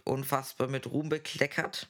[0.04, 1.88] unfassbar mit Ruhm bekleckert,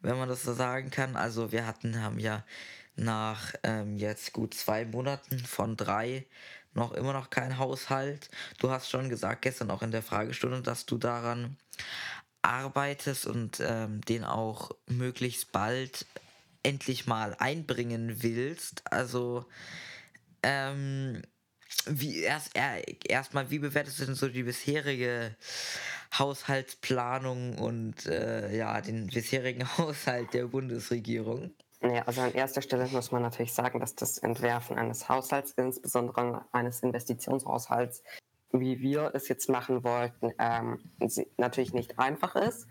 [0.00, 1.16] wenn man das so sagen kann.
[1.16, 2.44] Also wir hatten, haben ja
[2.98, 6.26] nach ähm, jetzt gut zwei Monaten von drei
[6.74, 8.30] noch immer noch kein Haushalt.
[8.58, 11.56] Du hast schon gesagt gestern auch in der Fragestunde, dass du daran
[12.42, 16.06] arbeitest und ähm, den auch möglichst bald
[16.62, 18.82] endlich mal einbringen willst.
[18.92, 19.46] Also
[20.42, 21.22] ähm,
[21.86, 22.52] wie erst
[23.06, 25.36] erstmal, wie bewertest du denn so die bisherige
[26.16, 31.52] Haushaltsplanung und äh, ja den bisherigen Haushalt der Bundesregierung?
[31.80, 36.44] Ja, also an erster Stelle muss man natürlich sagen, dass das Entwerfen eines Haushalts, insbesondere
[36.50, 38.02] eines Investitionshaushalts,
[38.50, 40.80] wie wir es jetzt machen wollten, ähm,
[41.36, 42.66] natürlich nicht einfach ist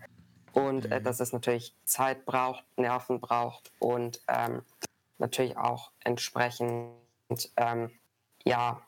[0.52, 1.04] und äh, mhm.
[1.04, 4.62] dass es natürlich Zeit braucht, Nerven braucht und ähm,
[5.18, 6.92] natürlich auch entsprechend
[7.56, 7.90] ähm,
[8.44, 8.82] ja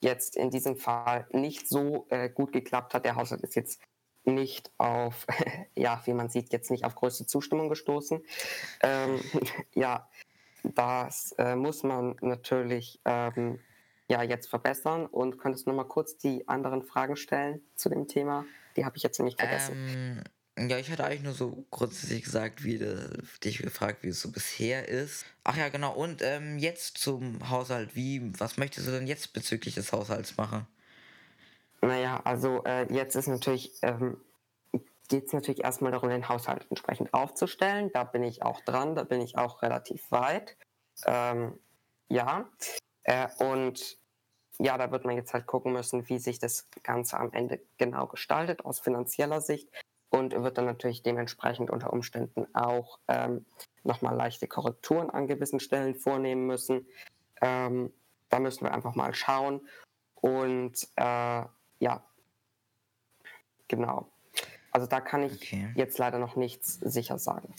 [0.00, 3.04] jetzt in diesem Fall nicht so äh, gut geklappt hat.
[3.04, 3.80] Der Haushalt ist jetzt
[4.34, 5.26] nicht auf,
[5.74, 8.22] ja, wie man sieht, jetzt nicht auf größte Zustimmung gestoßen.
[8.82, 9.20] Ähm,
[9.74, 10.08] ja,
[10.62, 13.60] das äh, muss man natürlich ähm,
[14.08, 15.06] ja jetzt verbessern.
[15.06, 18.44] Und könntest du noch mal kurz die anderen Fragen stellen zu dem Thema?
[18.76, 20.22] Die habe ich jetzt nämlich vergessen.
[20.56, 23.08] Ähm, ja, ich hatte eigentlich nur so grundsätzlich gesagt, wie de,
[23.42, 25.24] dich gefragt, wie es so bisher ist.
[25.42, 25.94] Ach ja, genau.
[25.94, 27.96] Und ähm, jetzt zum Haushalt.
[27.96, 30.66] Wie, was möchtest du denn jetzt bezüglich des Haushalts machen?
[31.82, 34.20] Naja, also äh, jetzt ist natürlich, ähm,
[35.08, 37.90] geht es natürlich erstmal darum, den Haushalt entsprechend aufzustellen.
[37.92, 40.56] Da bin ich auch dran, da bin ich auch relativ weit.
[41.06, 41.58] Ähm,
[42.08, 42.48] ja,
[43.04, 43.98] äh, und
[44.58, 48.06] ja, da wird man jetzt halt gucken müssen, wie sich das Ganze am Ende genau
[48.06, 49.68] gestaltet aus finanzieller Sicht
[50.10, 53.46] und wird dann natürlich dementsprechend unter Umständen auch ähm,
[53.84, 56.86] nochmal leichte Korrekturen an gewissen Stellen vornehmen müssen.
[57.40, 57.92] Ähm,
[58.28, 59.66] da müssen wir einfach mal schauen.
[60.14, 61.42] Und äh,
[61.80, 62.04] ja,
[63.68, 64.10] genau.
[64.70, 65.72] Also da kann ich okay.
[65.74, 67.52] jetzt leider noch nichts sicher sagen.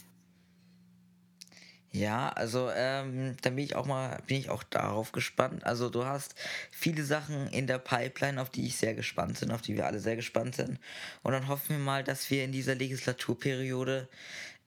[1.94, 5.66] Ja, also ähm, dann bin ich auch mal, bin ich auch darauf gespannt.
[5.66, 6.34] Also du hast
[6.70, 10.00] viele Sachen in der Pipeline, auf die ich sehr gespannt bin, auf die wir alle
[10.00, 10.80] sehr gespannt sind.
[11.22, 14.08] Und dann hoffen wir mal, dass wir in dieser Legislaturperiode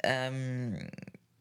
[0.03, 0.87] ähm,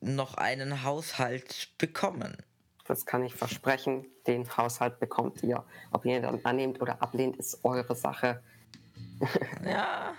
[0.00, 2.38] noch einen Haushalt bekommen.
[2.84, 4.06] Das kann ich versprechen.
[4.26, 5.64] Den Haushalt bekommt ihr.
[5.90, 8.42] Ob ihr ihn dann annehmt oder ablehnt, ist eure Sache.
[9.64, 10.14] ja.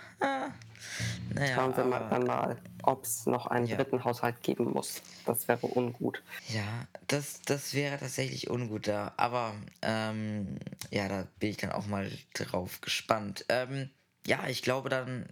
[1.34, 3.76] Naja, Schauen wir mal, dann mal, ob es noch einen ja.
[3.76, 5.02] dritten Haushalt geben muss.
[5.26, 6.22] Das wäre ungut.
[6.48, 9.12] Ja, das, das wäre tatsächlich ungut da.
[9.16, 10.58] Aber ähm,
[10.90, 13.44] ja, da bin ich dann auch mal drauf gespannt.
[13.48, 13.90] Ähm,
[14.26, 15.28] ja, ich glaube, dann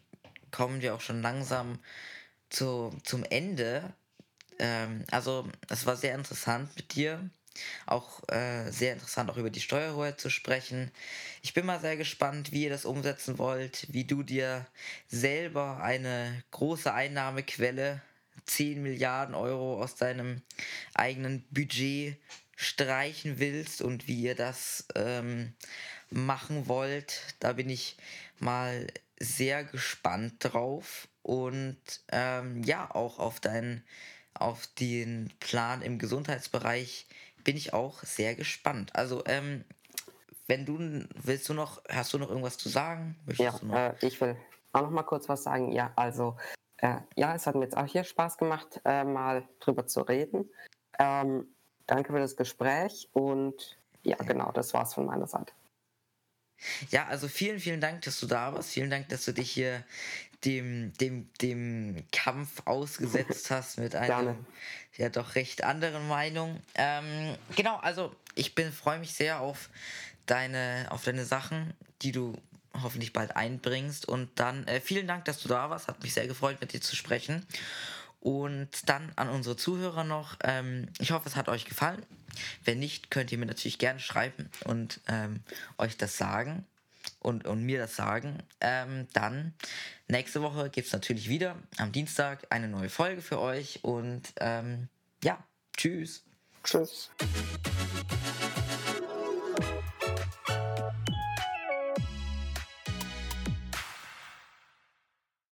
[0.50, 1.78] kommen wir auch schon langsam
[2.50, 3.94] zu, zum Ende
[4.58, 7.30] ähm, also es war sehr interessant mit dir.
[7.86, 10.90] Auch äh, sehr interessant, auch über die Steuerhoheit zu sprechen.
[11.40, 14.66] Ich bin mal sehr gespannt, wie ihr das umsetzen wollt, wie du dir
[15.06, 18.02] selber eine große Einnahmequelle,
[18.46, 20.42] 10 Milliarden Euro aus deinem
[20.94, 22.16] eigenen Budget
[22.56, 25.54] streichen willst und wie ihr das ähm,
[26.10, 27.34] machen wollt.
[27.38, 27.96] Da bin ich
[28.38, 28.86] mal
[29.18, 31.78] sehr gespannt drauf und
[32.10, 33.84] ähm, ja, auch auf deinen
[34.34, 37.06] auf den Plan im Gesundheitsbereich
[37.44, 38.94] bin ich auch sehr gespannt.
[38.94, 39.64] Also, ähm,
[40.46, 43.16] wenn du willst du noch, hast du noch irgendwas zu sagen?
[43.26, 44.36] Möchtest ja, äh, ich will
[44.72, 45.72] auch noch mal kurz was sagen.
[45.72, 46.36] Ja, also
[46.78, 50.50] äh, ja, es hat mir jetzt auch hier Spaß gemacht, äh, mal drüber zu reden.
[50.98, 51.46] Ähm,
[51.86, 55.52] danke für das Gespräch und ja, genau, das war's von meiner Seite.
[56.90, 58.70] Ja, also vielen, vielen Dank, dass du da warst.
[58.70, 59.84] Vielen Dank, dass du dich hier
[60.44, 64.36] dem, dem, dem Kampf ausgesetzt hast mit einer
[64.96, 66.60] ja doch recht anderen Meinung.
[66.74, 69.70] Ähm, genau, also ich bin freue mich sehr auf
[70.26, 72.36] deine, auf deine Sachen, die du
[72.82, 74.06] hoffentlich bald einbringst.
[74.06, 75.88] Und dann äh, vielen Dank, dass du da warst.
[75.88, 77.46] Hat mich sehr gefreut, mit dir zu sprechen.
[78.20, 80.36] Und dann an unsere Zuhörer noch.
[80.42, 82.04] Ähm, ich hoffe, es hat euch gefallen.
[82.64, 85.40] Wenn nicht, könnt ihr mir natürlich gerne schreiben und ähm,
[85.78, 86.66] euch das sagen
[87.24, 88.38] und, und mir das sagen.
[88.60, 89.54] Ähm, dann
[90.08, 94.88] nächste Woche gibt es natürlich wieder am Dienstag eine neue Folge für euch und ähm,
[95.22, 95.42] ja,
[95.76, 96.24] tschüss.
[96.62, 97.10] Tschüss.